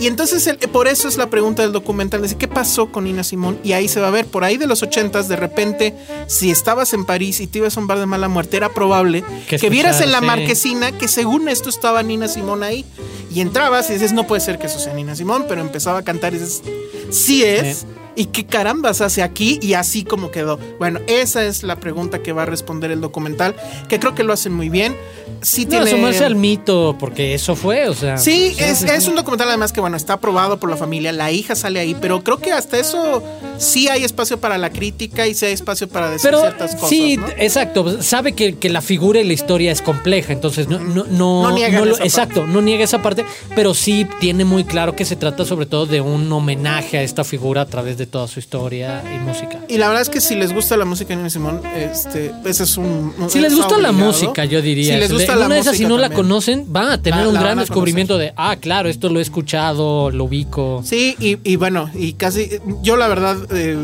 Y 0.00 0.06
entonces 0.06 0.46
el- 0.46 0.56
por 0.56 0.88
eso 0.88 1.06
es 1.08 1.16
la 1.18 1.28
pregunta 1.28 1.62
del 1.62 1.72
documental, 1.72 2.22
de 2.26 2.34
qué 2.36 2.48
pasó 2.48 2.90
con 2.90 3.04
Nina 3.04 3.22
Simón 3.22 3.58
y 3.62 3.72
ahí 3.72 3.86
se 3.86 4.00
va 4.00 4.08
a 4.08 4.10
ver, 4.10 4.26
por 4.26 4.44
ahí 4.44 4.56
de 4.56 4.66
los 4.66 4.82
ochentas, 4.82 5.28
de 5.28 5.36
repente, 5.36 5.94
si 6.26 6.50
estabas 6.50 6.94
en 6.94 7.04
París 7.04 7.40
y 7.40 7.46
te 7.46 7.58
ibas 7.58 7.76
a 7.76 7.80
un 7.80 7.86
bar 7.86 7.98
de 7.98 8.06
mala 8.06 8.28
muerte, 8.28 8.56
era 8.56 8.70
probable 8.70 9.22
Que 9.48 9.58
que, 9.58 9.68
vieras 9.70 10.00
en 10.00 10.10
la 10.10 10.20
sí. 10.20 10.24
marquesina 10.26 10.92
que 10.92 11.06
según 11.06 11.48
esto 11.50 11.68
estaba 11.68 12.02
Nina 12.02 12.28
Simón 12.28 12.62
ahí. 12.62 12.84
Y 13.32 13.40
entrabas 13.42 13.88
y 13.90 13.92
dices, 13.92 14.12
no 14.12 14.26
puede 14.26 14.40
ser 14.40 14.58
que 14.58 14.66
eso 14.66 14.78
sea 14.80 14.92
Nina 14.94 15.14
Simón, 15.14 15.44
pero 15.48 15.60
empezaba 15.60 15.98
a 15.98 16.02
cantar 16.02 16.34
y 16.34 16.38
dices, 16.38 16.62
sí 17.10 17.44
es. 17.44 17.84
¿Y 18.20 18.26
qué 18.26 18.44
carambas 18.44 19.00
hace 19.00 19.22
aquí? 19.22 19.58
Y 19.62 19.72
así 19.74 20.04
como 20.04 20.30
quedó. 20.30 20.58
Bueno, 20.78 21.00
esa 21.06 21.44
es 21.46 21.62
la 21.62 21.76
pregunta 21.76 22.18
que 22.22 22.32
va 22.32 22.42
a 22.42 22.46
responder 22.46 22.90
el 22.90 23.00
documental, 23.00 23.54
que 23.88 23.98
creo 23.98 24.14
que 24.14 24.24
lo 24.24 24.32
hacen 24.34 24.52
muy 24.52 24.68
bien. 24.68 24.94
Sí 25.42 25.64
No, 25.64 25.70
tiene... 25.70 25.86
asomarse 25.86 26.24
al 26.24 26.34
mito, 26.34 26.96
porque 27.00 27.32
eso 27.34 27.56
fue, 27.56 27.88
o 27.88 27.94
sea. 27.94 28.18
Sí, 28.18 28.54
es, 28.58 28.78
sí, 28.80 28.86
es 28.92 29.04
sí. 29.04 29.10
un 29.10 29.16
documental 29.16 29.48
además 29.48 29.72
que 29.72 29.80
bueno, 29.80 29.96
está 29.96 30.14
aprobado 30.14 30.60
por 30.60 30.68
la 30.68 30.76
familia, 30.76 31.12
la 31.12 31.30
hija 31.32 31.54
sale 31.54 31.80
ahí, 31.80 31.96
pero 31.98 32.22
creo 32.22 32.38
que 32.38 32.52
hasta 32.52 32.78
eso 32.78 33.22
sí 33.56 33.88
hay 33.88 34.04
espacio 34.04 34.38
para 34.38 34.58
la 34.58 34.68
crítica 34.70 35.26
y 35.26 35.32
sí 35.34 35.46
hay 35.46 35.52
espacio 35.52 35.88
para 35.88 36.10
decir 36.10 36.28
Pero 36.30 36.40
ciertas 36.40 36.74
cosas. 36.74 36.88
sí, 36.90 37.16
¿no? 37.16 37.26
exacto. 37.38 38.02
Sabe 38.02 38.32
que, 38.34 38.58
que 38.58 38.68
la 38.68 38.82
figura 38.82 39.20
y 39.20 39.24
la 39.24 39.32
historia 39.32 39.72
es 39.72 39.80
compleja, 39.80 40.32
entonces 40.34 40.68
no, 40.68 40.78
no, 40.78 41.04
no, 41.04 41.42
No 41.44 41.52
niega 41.52 41.80
lo- 41.80 41.98
exacto, 42.00 42.46
no 42.46 42.60
niega 42.60 42.84
esa 42.84 43.00
parte, 43.00 43.24
pero 43.54 43.72
sí 43.72 44.06
tiene 44.18 44.44
muy 44.44 44.64
claro 44.64 44.94
que 44.94 45.06
se 45.06 45.16
trata 45.16 45.46
sobre 45.46 45.64
todo 45.66 45.86
de 45.86 46.02
un 46.02 46.30
homenaje 46.32 46.98
a 46.98 47.02
esta 47.02 47.24
figura 47.24 47.62
a 47.62 47.66
través 47.66 47.96
de 47.96 48.06
toda 48.10 48.28
su 48.28 48.38
historia 48.38 49.02
y 49.14 49.18
música. 49.18 49.60
Y 49.68 49.78
la 49.78 49.86
verdad 49.88 50.02
es 50.02 50.08
que 50.10 50.20
si 50.20 50.34
les 50.34 50.52
gusta 50.52 50.76
la 50.76 50.84
música 50.84 51.10
de 51.10 51.16
Nina 51.16 51.30
Simón, 51.30 51.62
este, 51.74 52.32
ese 52.44 52.64
es 52.64 52.76
un... 52.76 53.14
Si 53.28 53.40
les 53.40 53.52
es 53.52 53.58
gusta 53.58 53.78
la 53.78 53.90
obligado. 53.90 54.12
música, 54.12 54.44
yo 54.44 54.60
diría. 54.60 54.94
Si 54.94 55.00
les 55.00 55.12
gusta 55.12 55.32
De- 55.34 55.40
la 55.40 55.46
una 55.46 55.54
de 55.54 55.60
esas, 55.62 55.76
si 55.76 55.84
no 55.84 55.96
la 55.96 56.08
también. 56.08 56.16
conocen, 56.28 56.64
van 56.72 56.90
a 56.90 57.00
tener 57.00 57.20
La- 57.22 57.28
un 57.28 57.34
la 57.34 57.40
gran 57.40 57.58
descubrimiento 57.58 58.18
de, 58.18 58.32
ah, 58.36 58.56
claro, 58.60 58.88
esto 58.88 59.08
lo 59.08 59.18
he 59.18 59.22
escuchado, 59.22 60.10
lo 60.10 60.24
ubico. 60.24 60.82
Sí, 60.84 61.16
y, 61.20 61.38
y 61.44 61.56
bueno, 61.56 61.90
y 61.94 62.12
casi, 62.14 62.50
yo 62.82 62.96
la 62.96 63.08
verdad 63.08 63.36
eh, 63.50 63.78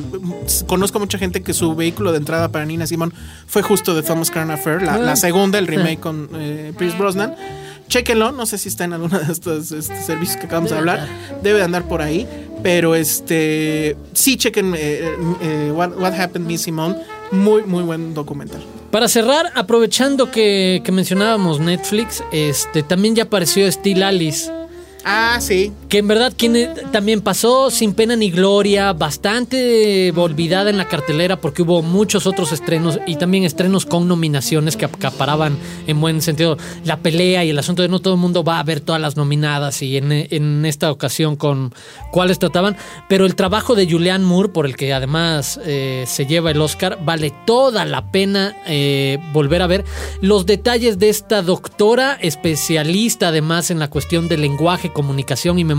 conozco 0.67 0.99
mucha 0.99 1.19
gente 1.19 1.43
que 1.43 1.55
su 1.55 1.75
vehículo 1.75 2.13
de 2.13 2.19
entrada 2.19 2.49
para 2.51 2.65
Nina 2.67 2.87
Simón 2.87 3.15
fue 3.47 3.63
justo 3.63 3.95
de 3.95 4.03
Thomas 4.03 4.31
Crown 4.31 4.51
Affair, 4.51 4.83
la, 4.83 4.95
Ah. 4.95 4.99
la 4.99 5.17
segunda, 5.17 5.59
el 5.59 5.67
remake 5.67 6.01
con 6.01 6.29
eh, 6.35 6.73
Pierce 6.79 6.97
Brosnan. 6.99 7.35
Chéquenlo, 7.89 8.33
no 8.33 8.47
sé 8.47 8.59
si 8.59 8.69
está 8.69 8.83
en 8.85 8.95
alguno 8.95 9.17
de 9.21 9.33
estos 9.33 9.71
este, 9.71 10.03
servicios 10.03 10.37
que 10.39 10.47
acabamos 10.47 10.71
de 10.73 10.77
hablar, 10.77 11.07
debe 11.45 11.61
de 11.61 11.65
andar 11.65 11.87
por 11.87 12.03
ahí, 12.03 12.27
pero 12.67 12.97
este, 12.97 13.97
sí 14.13 14.37
chequen 14.37 14.75
eh, 14.77 15.09
eh, 15.41 15.73
What, 15.73 15.91
What 16.01 16.21
Happened 16.21 16.49
Miss 16.49 16.63
Simone, 16.63 16.97
muy, 17.31 17.63
muy 17.63 17.85
buen 17.85 18.13
documental. 18.13 18.61
Para 18.91 19.07
cerrar, 19.07 19.53
aprovechando 19.55 20.33
que, 20.33 20.83
que 20.85 20.91
mencionábamos 20.91 21.61
Netflix, 21.61 22.25
este 22.33 22.83
también 22.83 23.15
ya 23.15 23.23
apareció 23.23 23.71
Steel 23.71 24.03
Alice. 24.03 24.51
Ah, 25.05 25.39
sí, 25.41 25.71
Que 25.89 25.99
en 25.99 26.09
verdad 26.09 26.33
quien, 26.37 26.57
eh, 26.57 26.69
también 26.91 27.21
pasó 27.21 27.71
sin 27.71 27.95
pena 27.95 28.17
ni 28.17 28.31
gloria, 28.31 28.93
bastante 28.93 30.13
olvidada 30.17 30.71
en 30.71 30.79
la 30.79 30.89
cartelera 30.89 31.41
porque 31.41 31.63
hubo 31.63 31.83
muchos 31.83 32.27
otros 32.27 32.53
estrenos 32.53 32.99
y 33.07 33.17
también 33.17 33.45
estrenos 33.45 33.87
con 33.87 34.09
nominaciones 34.09 34.77
que 34.77 34.85
acaparaban 34.85 35.57
en 35.87 36.01
buen 36.01 36.23
sentido 36.23 36.57
la 36.85 36.97
pelea 36.99 37.45
y 37.45 37.51
el 37.51 37.59
asunto 37.59 37.83
de 37.83 37.89
no 37.89 38.01
todo 38.01 38.15
el 38.15 38.21
mundo 38.21 38.43
va 38.43 38.59
a 38.59 38.63
ver 38.63 38.81
todas 38.81 39.01
las 39.01 39.17
nominadas 39.17 39.83
y 39.83 39.97
en, 39.97 40.65
esta 40.67 40.91
ocasión 40.91 41.37
con 41.37 41.73
cuáles 42.11 42.39
trataban. 42.39 42.77
Pero 43.09 43.27
el 43.27 43.35
trabajo 43.37 43.75
de 43.75 43.89
Julianne 43.89 44.25
Moore, 44.25 44.49
por 44.49 44.67
el 44.67 44.77
que 44.77 44.93
además 44.93 45.61
eh, 45.65 46.05
se 46.07 46.27
lleva 46.27 46.51
el 46.51 46.61
Oscar, 46.61 46.99
vale 47.05 47.33
toda 47.47 47.85
la 47.85 48.11
pena 48.11 48.57
eh, 48.67 49.19
volver 49.33 49.63
a 49.63 49.67
ver 49.67 49.85
los 50.21 50.47
detalles 50.47 50.99
de 50.99 51.09
esta 51.09 51.43
doctora 51.43 52.19
especialista 52.21 53.29
además 53.29 53.71
en 53.71 53.79
la 53.79 53.89
cuestión 53.89 54.29
del 54.29 54.41
lenguaje, 54.41 54.93
comunicación 54.93 55.59
y 55.59 55.65
memoria, 55.65 55.76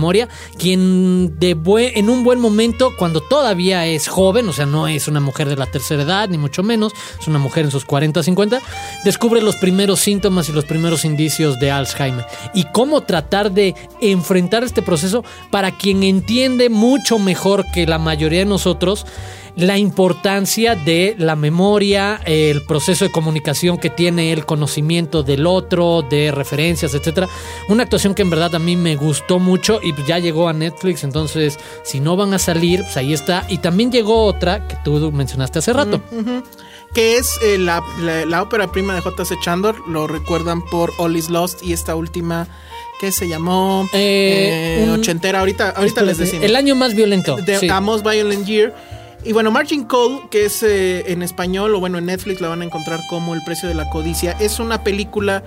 quien 0.57 1.39
de 1.39 1.57
en 1.95 2.09
un 2.09 2.23
buen 2.23 2.39
momento, 2.39 2.91
cuando 2.97 3.21
todavía 3.21 3.85
es 3.85 4.07
joven, 4.07 4.47
o 4.47 4.53
sea, 4.53 4.65
no 4.65 4.87
es 4.87 5.07
una 5.07 5.19
mujer 5.19 5.49
de 5.49 5.57
la 5.57 5.65
tercera 5.65 6.03
edad, 6.03 6.29
ni 6.29 6.37
mucho 6.37 6.63
menos, 6.63 6.93
es 7.19 7.27
una 7.27 7.39
mujer 7.39 7.65
en 7.65 7.71
sus 7.71 7.85
40, 7.85 8.23
50, 8.23 8.61
descubre 9.03 9.41
los 9.41 9.55
primeros 9.57 9.99
síntomas 9.99 10.49
y 10.49 10.53
los 10.53 10.65
primeros 10.65 11.05
indicios 11.05 11.59
de 11.59 11.71
Alzheimer. 11.71 12.25
Y 12.53 12.65
cómo 12.71 13.01
tratar 13.01 13.51
de 13.51 13.75
enfrentar 14.01 14.63
este 14.63 14.81
proceso 14.81 15.23
para 15.51 15.77
quien 15.77 16.03
entiende 16.03 16.69
mucho 16.69 17.19
mejor 17.19 17.65
que 17.73 17.85
la 17.85 17.99
mayoría 17.99 18.39
de 18.39 18.45
nosotros 18.45 19.05
la 19.57 19.77
importancia 19.79 20.75
de 20.75 21.15
la 21.17 21.35
memoria, 21.35 22.21
el 22.25 22.63
proceso 22.63 23.05
de 23.05 23.11
comunicación 23.11 23.77
que 23.79 23.89
tiene 23.89 24.31
el 24.31 24.45
conocimiento 24.45 25.23
del 25.23 25.47
otro, 25.47 26.03
de 26.07 26.31
referencias, 26.31 26.93
etcétera. 26.93 27.27
Una 27.67 27.81
actuación 27.83 28.13
que 28.13 28.21
en 28.21 28.29
verdad 28.29 28.53
a 28.53 28.59
mí 28.59 28.75
me 28.75 28.95
gustó 28.95 29.39
mucho 29.39 29.79
y 29.83 29.93
ya 30.05 30.19
llegó 30.19 30.47
a 30.47 30.53
Netflix, 30.53 31.03
entonces 31.03 31.57
si 31.83 31.99
no 31.99 32.15
van 32.15 32.33
a 32.35 32.39
salir, 32.39 32.81
pues 32.83 32.97
ahí 32.97 33.13
está. 33.13 33.45
Y 33.49 33.57
también 33.57 33.91
llegó 33.91 34.25
otra 34.25 34.67
que 34.67 34.77
tú 34.85 35.11
mencionaste 35.11 35.59
hace 35.59 35.73
rato. 35.73 36.01
que 36.93 37.17
es 37.17 37.29
eh, 37.43 37.57
la, 37.57 37.81
la- 37.99 38.25
la 38.25 38.41
ópera 38.43 38.71
prima 38.71 38.93
de 38.95 39.01
J.C. 39.01 39.35
Chandor, 39.43 39.75
lo 39.89 40.05
recuerdan 40.07 40.63
por 40.65 40.93
All 40.99 41.15
Is 41.17 41.29
Lost 41.29 41.63
y 41.63 41.73
esta 41.73 41.95
última 41.95 42.47
que 43.01 43.11
se 43.11 43.27
llamó 43.27 43.89
Eh, 43.93 44.79
eh, 44.81 44.83
un- 44.87 44.99
ochentera, 44.99 45.39
ahorita, 45.39 45.71
ahorita 45.71 46.01
les 46.03 46.17
decimos. 46.19 46.45
El 46.45 46.55
año 46.55 46.75
más 46.75 46.93
violento. 46.95 47.37
The 47.43 47.59
sí. 47.59 47.67
Most 47.81 48.05
Violent 48.07 48.45
Year. 48.45 48.96
Y 49.23 49.33
bueno, 49.33 49.51
Margin 49.51 49.83
Call, 49.85 50.29
que 50.29 50.45
es 50.45 50.63
eh, 50.63 51.11
en 51.11 51.21
español, 51.21 51.75
o 51.75 51.79
bueno, 51.79 51.97
en 51.97 52.05
Netflix 52.05 52.39
la 52.39 52.47
van 52.47 52.61
a 52.61 52.65
encontrar 52.65 52.99
como 53.09 53.33
El 53.33 53.43
precio 53.43 53.67
de 53.67 53.75
la 53.75 53.89
codicia, 53.89 54.31
es 54.39 54.59
una 54.59 54.83
película 54.83 55.43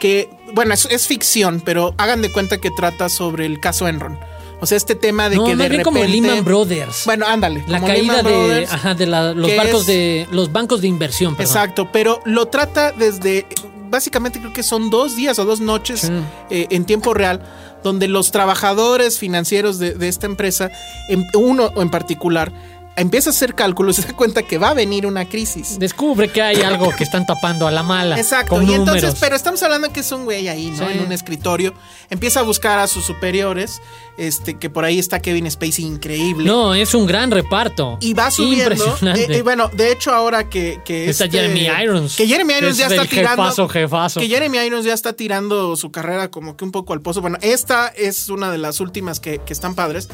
que, 0.00 0.28
bueno, 0.52 0.74
es, 0.74 0.86
es 0.90 1.06
ficción, 1.06 1.62
pero 1.64 1.94
hagan 1.96 2.20
de 2.20 2.30
cuenta 2.30 2.58
que 2.58 2.70
trata 2.76 3.08
sobre 3.08 3.46
el 3.46 3.60
caso 3.60 3.88
Enron. 3.88 4.18
O 4.60 4.66
sea, 4.66 4.76
este 4.76 4.94
tema 4.94 5.28
de 5.30 5.36
no, 5.36 5.44
que 5.44 5.50
de 5.50 5.56
más 5.56 5.68
bien 5.68 5.80
repente... 5.84 6.00
como 6.00 6.04
Lehman 6.12 6.44
Brothers. 6.44 7.02
Bueno, 7.06 7.26
ándale. 7.26 7.64
la 7.66 7.78
como 7.80 7.86
caída 7.92 8.02
Lehman 8.16 8.24
de, 8.24 8.30
Brothers, 8.32 8.72
ajá, 8.72 8.94
de 8.94 9.06
la- 9.06 9.32
los 9.34 9.50
es- 9.50 9.86
de 9.86 10.26
los 10.30 10.52
bancos 10.52 10.80
de 10.80 10.88
inversión. 10.88 11.34
perdón. 11.36 11.50
Exacto, 11.50 11.88
pero 11.92 12.20
lo 12.24 12.46
trata 12.46 12.92
desde, 12.92 13.46
básicamente 13.90 14.38
creo 14.40 14.52
que 14.52 14.62
son 14.62 14.90
dos 14.90 15.16
días 15.16 15.38
o 15.38 15.44
dos 15.44 15.60
noches 15.60 16.00
Sí. 16.02 16.12
eh, 16.50 16.66
en 16.70 16.84
tiempo 16.84 17.14
real, 17.14 17.42
donde 17.82 18.08
los 18.08 18.30
trabajadores 18.30 19.18
financieros 19.18 19.78
de, 19.78 19.94
de 19.94 20.08
esta 20.08 20.26
empresa, 20.26 20.70
en- 21.08 21.26
uno 21.34 21.70
en 21.76 21.90
particular, 21.90 22.52
empieza 22.96 23.30
a 23.30 23.32
hacer 23.32 23.54
cálculos 23.54 23.98
y 23.98 24.02
se 24.02 24.08
da 24.08 24.16
cuenta 24.16 24.42
que 24.42 24.58
va 24.58 24.70
a 24.70 24.74
venir 24.74 25.06
una 25.06 25.28
crisis. 25.28 25.78
Descubre 25.78 26.28
que 26.28 26.42
hay 26.42 26.62
algo 26.62 26.90
que 26.96 27.04
están 27.04 27.26
tapando 27.26 27.66
a 27.66 27.70
la 27.70 27.82
mala. 27.82 28.16
Exacto, 28.18 28.50
Con 28.54 28.62
y 28.62 28.66
números. 28.76 28.94
entonces, 28.96 29.20
pero 29.20 29.34
estamos 29.36 29.62
hablando 29.62 29.92
que 29.92 30.00
es 30.00 30.12
un 30.12 30.24
güey 30.24 30.48
ahí, 30.48 30.70
¿no? 30.70 30.86
Sí. 30.88 30.92
En 30.94 31.00
un 31.06 31.12
escritorio, 31.12 31.74
empieza 32.10 32.40
a 32.40 32.42
buscar 32.42 32.78
a 32.78 32.86
sus 32.86 33.04
superiores, 33.04 33.80
este, 34.16 34.58
que 34.58 34.70
por 34.70 34.84
ahí 34.84 34.98
está 35.00 35.20
Kevin 35.20 35.50
Spacey 35.50 35.84
increíble. 35.84 36.46
No, 36.46 36.74
es 36.74 36.94
un 36.94 37.06
gran 37.06 37.30
reparto. 37.30 37.98
Y 38.00 38.14
va 38.14 38.30
subiendo. 38.30 38.74
Impresionante. 38.74 39.22
Eh, 39.24 39.38
eh, 39.38 39.42
bueno, 39.42 39.68
de 39.72 39.90
hecho, 39.90 40.12
ahora 40.12 40.48
que. 40.48 40.80
que 40.84 41.10
Está 41.10 41.24
este- 41.24 41.38
Jeremy 41.38 41.68
Irons. 41.82 42.14
Que 42.16 42.26
Jeremy 42.28 42.54
Irons 42.54 42.72
Es 42.72 42.78
ya 42.78 42.86
está 42.86 43.04
tirando. 43.06 43.42
jefazo, 43.42 43.68
jefazo. 43.68 44.20
Que 44.20 44.28
Jeremy 44.28 44.58
Irons 44.58 44.84
ya 44.84 44.94
está 44.94 45.14
tirando 45.14 45.74
su 45.76 45.90
carrera 45.90 46.30
como 46.30 46.56
que 46.56 46.64
un 46.64 46.70
poco 46.70 46.92
al 46.92 47.00
pozo. 47.00 47.20
Bueno, 47.20 47.38
esta 47.42 47.88
es 47.88 48.28
una 48.28 48.52
de 48.52 48.58
las 48.58 48.78
últimas 48.80 49.18
que, 49.18 49.38
que 49.38 49.52
están 49.52 49.74
padres. 49.74 50.08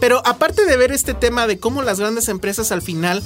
Pero 0.00 0.20
aparte 0.26 0.64
de 0.64 0.76
ver 0.76 0.90
este 0.90 1.14
tema 1.14 1.46
de 1.46 1.58
cómo 1.60 1.82
las 1.82 2.00
grandes 2.00 2.23
empresas 2.28 2.72
al 2.72 2.82
final. 2.82 3.22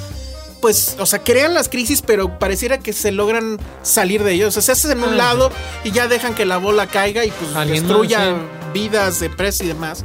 Pues, 0.61 0.96
o 0.98 1.06
sea, 1.06 1.20
crean 1.22 1.54
las 1.54 1.68
crisis, 1.68 2.02
pero 2.02 2.38
pareciera 2.40 2.78
que 2.78 2.92
se 2.92 3.12
logran 3.12 3.58
salir 3.82 4.24
de 4.24 4.32
ellos. 4.32 4.48
O 4.56 4.61
sea, 4.61 4.62
se 4.62 4.72
hacen 4.72 4.98
en 4.98 5.04
un 5.04 5.16
lado 5.16 5.50
y 5.84 5.92
ya 5.92 6.08
dejan 6.08 6.34
que 6.34 6.44
la 6.44 6.56
bola 6.56 6.88
caiga 6.88 7.24
y 7.24 7.30
pues 7.30 7.68
destruya 7.68 8.18
sí. 8.34 8.70
vidas 8.74 9.20
de 9.20 9.30
presa 9.30 9.62
y 9.62 9.68
demás. 9.68 10.04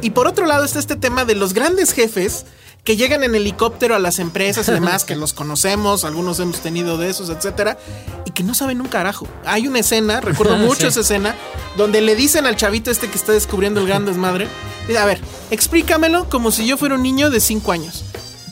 Y 0.00 0.10
por 0.10 0.28
otro 0.28 0.46
lado 0.46 0.64
está 0.64 0.78
este 0.78 0.94
tema 0.94 1.24
de 1.24 1.34
los 1.34 1.52
grandes 1.52 1.92
jefes 1.92 2.46
que 2.84 2.96
llegan 2.96 3.24
en 3.24 3.34
helicóptero 3.34 3.96
a 3.96 3.98
las 3.98 4.20
empresas 4.20 4.68
y 4.68 4.72
demás, 4.72 5.04
que 5.04 5.16
los 5.16 5.32
conocemos, 5.32 6.04
algunos 6.04 6.38
hemos 6.38 6.60
tenido 6.60 6.96
de 6.96 7.10
esos, 7.10 7.28
etcétera, 7.28 7.76
y 8.24 8.30
que 8.30 8.44
no 8.44 8.54
saben 8.54 8.80
un 8.80 8.86
carajo. 8.86 9.26
Hay 9.44 9.66
una 9.66 9.80
escena, 9.80 10.20
recuerdo 10.20 10.56
mucho 10.58 10.82
Sí. 10.82 10.86
esa 10.86 11.00
escena, 11.00 11.34
donde 11.76 12.00
le 12.00 12.14
dicen 12.14 12.46
al 12.46 12.54
chavito 12.54 12.92
este 12.92 13.10
que 13.10 13.16
está 13.18 13.32
descubriendo 13.32 13.80
el 13.80 13.88
gran 13.88 14.06
desmadre, 14.06 14.46
a 14.96 15.04
ver, 15.04 15.20
explícamelo 15.50 16.28
como 16.30 16.52
si 16.52 16.66
yo 16.66 16.76
fuera 16.78 16.94
un 16.94 17.02
niño 17.02 17.30
de 17.30 17.40
5 17.40 17.72
años. 17.72 18.04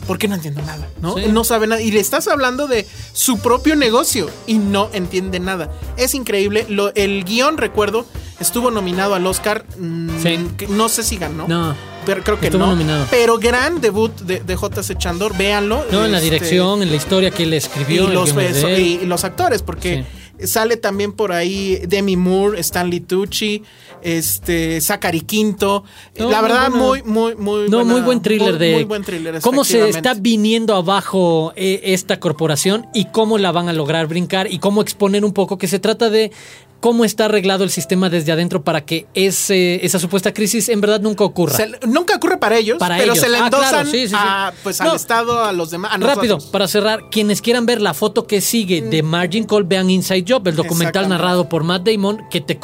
Porque 0.06 0.28
no 0.28 0.34
entiendo 0.36 0.62
nada, 0.62 0.86
¿no? 1.02 1.16
Sí. 1.16 1.24
No 1.30 1.42
sabe 1.44 1.66
nada. 1.66 1.80
Y 1.82 1.90
le 1.90 2.00
estás 2.00 2.28
hablando 2.28 2.68
de 2.68 2.86
su 3.12 3.38
propio 3.38 3.74
negocio 3.76 4.30
y 4.46 4.54
no 4.58 4.88
entiende 4.92 5.40
nada. 5.40 5.70
Es 5.96 6.14
increíble. 6.14 6.64
Lo- 6.68 6.94
el 6.94 7.24
guion, 7.24 7.56
recuerdo, 7.58 8.06
estuvo 8.38 8.70
nominado 8.70 9.14
al 9.14 9.26
Oscar. 9.26 9.64
mm, 9.78 10.22
Sí. 10.22 10.38
no 10.68 10.88
sé 10.88 11.02
si 11.02 11.16
ganó. 11.16 11.48
No. 11.48 11.74
Pero 12.04 12.22
creo 12.22 12.38
que 12.38 12.46
Estuvo 12.46 12.62
no. 12.62 12.68
nominado. 12.70 13.04
Pero 13.10 13.36
gran 13.38 13.80
debut 13.80 14.12
de, 14.20 14.38
de 14.38 14.54
J.C. 14.54 14.94
Chandor, 14.96 15.36
véanlo. 15.36 15.84
No, 15.90 16.04
en 16.04 16.12
la 16.12 16.18
Este, 16.18 16.30
dirección, 16.30 16.80
en 16.82 16.90
la 16.90 16.96
historia 16.96 17.32
que 17.32 17.42
él 17.42 17.52
y 17.52 17.56
escribió. 17.56 18.06
el 18.06 18.14
los, 18.14 18.32
guion 18.32 18.44
es 18.44 18.62
de 18.62 18.74
él. 18.76 18.80
y, 18.80 18.92
y 19.02 19.06
los 19.06 19.24
actores, 19.24 19.62
porque 19.62 20.04
sale 20.44 20.76
también 20.76 21.12
por 21.12 21.32
ahí 21.32 21.76
Demi 21.86 22.16
Moore, 22.16 22.60
Stanley 22.60 23.00
Tucci, 23.00 23.62
este, 24.02 24.80
Zachary 24.80 25.20
Quinto. 25.22 25.84
No, 26.18 26.30
la 26.30 26.40
verdad, 26.42 26.70
muy, 26.70 27.02
muy, 27.02 27.34
muy 27.34 27.68
No, 27.68 27.78
buena- 27.78 27.92
muy 27.92 28.00
buen 28.02 28.22
thriller 28.22 28.50
muy- 28.52 28.58
de 28.58 28.74
Muy 28.74 28.84
buen 28.84 29.02
thriller. 29.02 29.40
cómo 29.40 29.64
se 29.64 29.88
está 29.88 30.14
viniendo 30.14 30.74
abajo 30.74 31.52
eh, 31.56 31.80
esta 31.84 32.20
corporación 32.20 32.86
y 32.94 33.06
cómo 33.06 33.38
la 33.38 33.52
van 33.52 33.68
a 33.68 33.72
lograr 33.72 34.06
brincar 34.06 34.50
y 34.52 34.58
cómo 34.58 34.82
exponer 34.82 35.24
un 35.24 35.32
poco 35.32 35.58
que 35.58 35.66
se 35.68 35.78
trata 35.78 36.10
de 36.10 36.30
cómo 36.80 37.04
está 37.04 37.24
arreglado 37.24 37.64
el 37.64 37.70
sistema 37.70 38.08
desde 38.10 38.32
adentro 38.32 38.62
para 38.62 38.84
que 38.84 39.06
ese, 39.14 39.84
esa 39.84 39.98
supuesta 39.98 40.32
crisis 40.32 40.68
en 40.68 40.80
verdad 40.80 41.00
nunca 41.00 41.24
ocurra. 41.24 41.56
Se- 41.56 41.70
nunca 41.86 42.16
ocurre 42.16 42.36
para 42.38 42.56
ellos, 42.58 42.78
Para 42.78 42.96
pero 42.96 43.12
ellos. 43.12 43.24
se 43.24 43.28
le 43.30 43.38
Ah, 43.38 43.48
claro, 43.50 43.64
endosan 43.66 43.86
sí, 43.86 44.02
sí, 44.02 44.08
sí. 44.08 44.14
a, 44.16 44.52
pues, 44.62 44.80
al. 44.80 44.94
Estado, 44.96 45.44
a 45.44 45.52
los 45.52 45.70
demás. 45.70 45.92
a 45.94 45.98
Rápido, 45.98 46.38
para 46.52 46.68
cerrar, 46.68 47.08
quienes 47.10 47.40
quieran 47.42 47.66
ver 47.66 47.80
la 47.80 47.94
foto 47.94 48.26
que 48.26 48.40
sigue 48.40 48.82
de 48.82 49.02
Margin 49.02 49.44
Call, 49.44 49.64
vean 49.64 49.90
Inside 49.90 50.24
Job, 50.28 50.46
el 50.48 50.56
documental 50.56 51.08
narrado 51.08 51.48
por 51.48 51.64
Matt 51.64 51.86
Damon, 51.88 52.22
que 52.30 52.40
te, 52.40 52.58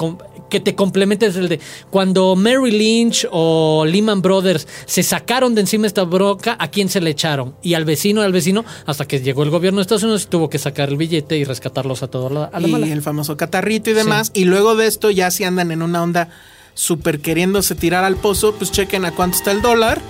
que 0.52 0.60
te 0.60 0.74
complementa 0.74 1.24
es 1.24 1.36
el 1.36 1.48
de 1.48 1.60
cuando 1.88 2.36
Mary 2.36 2.72
Lynch 2.72 3.26
o 3.30 3.86
Lehman 3.86 4.20
Brothers 4.20 4.68
se 4.84 5.02
sacaron 5.02 5.54
de 5.54 5.62
encima 5.62 5.86
esta 5.86 6.04
broca, 6.04 6.56
¿a 6.58 6.68
quién 6.68 6.90
se 6.90 7.00
le 7.00 7.08
echaron? 7.08 7.54
Y 7.62 7.72
al 7.72 7.86
vecino, 7.86 8.20
al 8.20 8.32
vecino, 8.32 8.62
hasta 8.84 9.06
que 9.06 9.20
llegó 9.20 9.44
el 9.44 9.50
gobierno 9.50 9.78
de 9.78 9.82
Estados 9.82 10.02
Unidos 10.02 10.24
y 10.24 10.26
tuvo 10.26 10.50
que 10.50 10.58
sacar 10.58 10.90
el 10.90 10.98
billete 10.98 11.38
y 11.38 11.44
rescatarlos 11.44 12.02
a 12.02 12.08
todos 12.08 12.30
a 12.30 12.34
la, 12.34 12.44
a 12.44 12.60
la 12.60 12.68
y 12.68 12.70
mala. 12.70 12.86
el 12.86 13.00
famoso 13.00 13.38
catarrito 13.38 13.88
y 13.88 13.94
demás. 13.94 14.30
Y 14.34 14.44
luego 14.44 14.76
de 14.76 14.88
esto, 14.88 15.10
ya 15.10 15.30
si 15.30 15.44
andan 15.44 15.72
en 15.72 15.80
una 15.80 16.02
onda 16.02 16.28
súper 16.74 17.20
queriéndose 17.20 17.74
tirar 17.74 18.04
al 18.04 18.16
pozo, 18.16 18.54
pues 18.54 18.70
chequen 18.70 19.06
a 19.06 19.12
cuánto 19.12 19.38
está 19.38 19.52
el 19.52 19.62
dólar. 19.62 20.02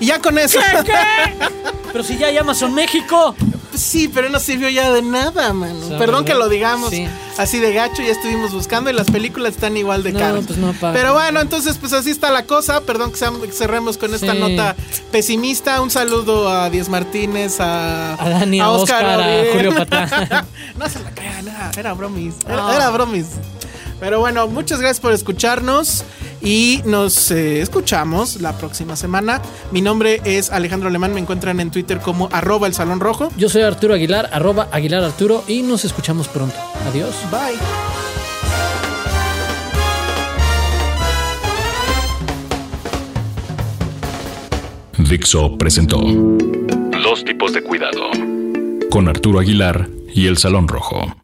Y 0.00 0.06
ya 0.06 0.20
con 0.20 0.38
eso. 0.38 0.58
Pero 1.92 2.02
si 2.04 2.16
ya 2.18 2.26
hay 2.28 2.38
Amazon 2.38 2.74
México. 2.74 3.34
Pues 3.70 3.82
sí, 3.82 4.06
pero 4.06 4.28
no 4.28 4.38
sirvió 4.38 4.68
ya 4.68 4.92
de 4.92 5.02
nada, 5.02 5.52
mano. 5.52 5.74
O 5.74 5.88
sea, 5.88 5.98
Perdón 5.98 6.22
¿verdad? 6.22 6.24
que 6.26 6.34
lo 6.38 6.48
digamos 6.48 6.90
Sí. 6.90 7.08
así 7.38 7.58
de 7.58 7.72
gacho, 7.74 8.02
ya 8.02 8.12
estuvimos 8.12 8.52
buscando 8.52 8.88
y 8.88 8.92
las 8.92 9.10
películas 9.10 9.54
están 9.54 9.76
igual 9.76 10.04
de 10.04 10.12
No, 10.12 10.20
caras. 10.20 10.44
pues 10.46 10.60
no, 10.60 10.72
pa. 10.74 10.92
pero 10.92 11.12
bueno, 11.12 11.40
entonces 11.40 11.76
pues 11.78 11.92
así 11.92 12.10
está 12.10 12.30
la 12.30 12.44
cosa. 12.46 12.82
Perdón 12.82 13.10
que 13.10 13.18
cerremos 13.52 13.98
con 13.98 14.14
esta 14.14 14.32
Sí. 14.32 14.38
nota 14.38 14.76
pesimista. 15.10 15.80
Un 15.80 15.90
saludo 15.90 16.48
a 16.48 16.70
Díaz 16.70 16.88
Martínez, 16.88 17.58
a, 17.60 18.14
A 18.14 18.28
Dani, 18.28 18.60
a 18.60 18.70
Oscar, 18.70 19.04
a 19.04 19.16
Oriel. 19.18 19.48
Julio 19.54 19.74
Patán. 19.74 20.46
no 20.78 20.88
se 20.88 21.00
la 21.02 21.10
crean, 21.10 21.48
era, 21.48 21.70
era 21.76 21.92
bromis. 21.94 22.34
Era, 22.46 22.56
No. 22.56 22.72
era 22.72 22.90
bromis. 22.90 23.26
Pero 24.04 24.20
bueno, 24.20 24.46
muchas 24.48 24.80
gracias 24.80 25.00
por 25.00 25.14
escucharnos 25.14 26.04
y 26.42 26.82
nos 26.84 27.30
eh, 27.30 27.62
escuchamos 27.62 28.38
la 28.42 28.52
próxima 28.58 28.96
semana. 28.96 29.40
Mi 29.72 29.80
nombre 29.80 30.20
es 30.26 30.50
Alejandro 30.50 30.90
Alemán, 30.90 31.14
me 31.14 31.20
encuentran 31.20 31.58
en 31.58 31.70
Twitter 31.70 32.00
como 32.00 32.28
arroba 32.30 32.66
el 32.66 32.74
Salón 32.74 33.00
Rojo. 33.00 33.30
Yo 33.38 33.48
soy 33.48 33.62
Arturo 33.62 33.94
Aguilar, 33.94 34.28
arroba 34.30 34.68
Aguilar 34.72 35.04
Arturo, 35.04 35.42
y 35.48 35.62
nos 35.62 35.86
escuchamos 35.86 36.28
pronto. 36.28 36.54
Adiós. 36.90 37.14
Bye. 37.30 37.56
Dixo 45.08 45.56
presentó 45.56 45.96
Dos 45.96 47.24
tipos 47.24 47.54
de 47.54 47.62
cuidado 47.62 48.10
con 48.90 49.08
Arturo 49.08 49.38
Aguilar 49.40 49.88
y 50.14 50.26
El 50.26 50.36
Salón 50.36 50.68
Rojo. 50.68 51.23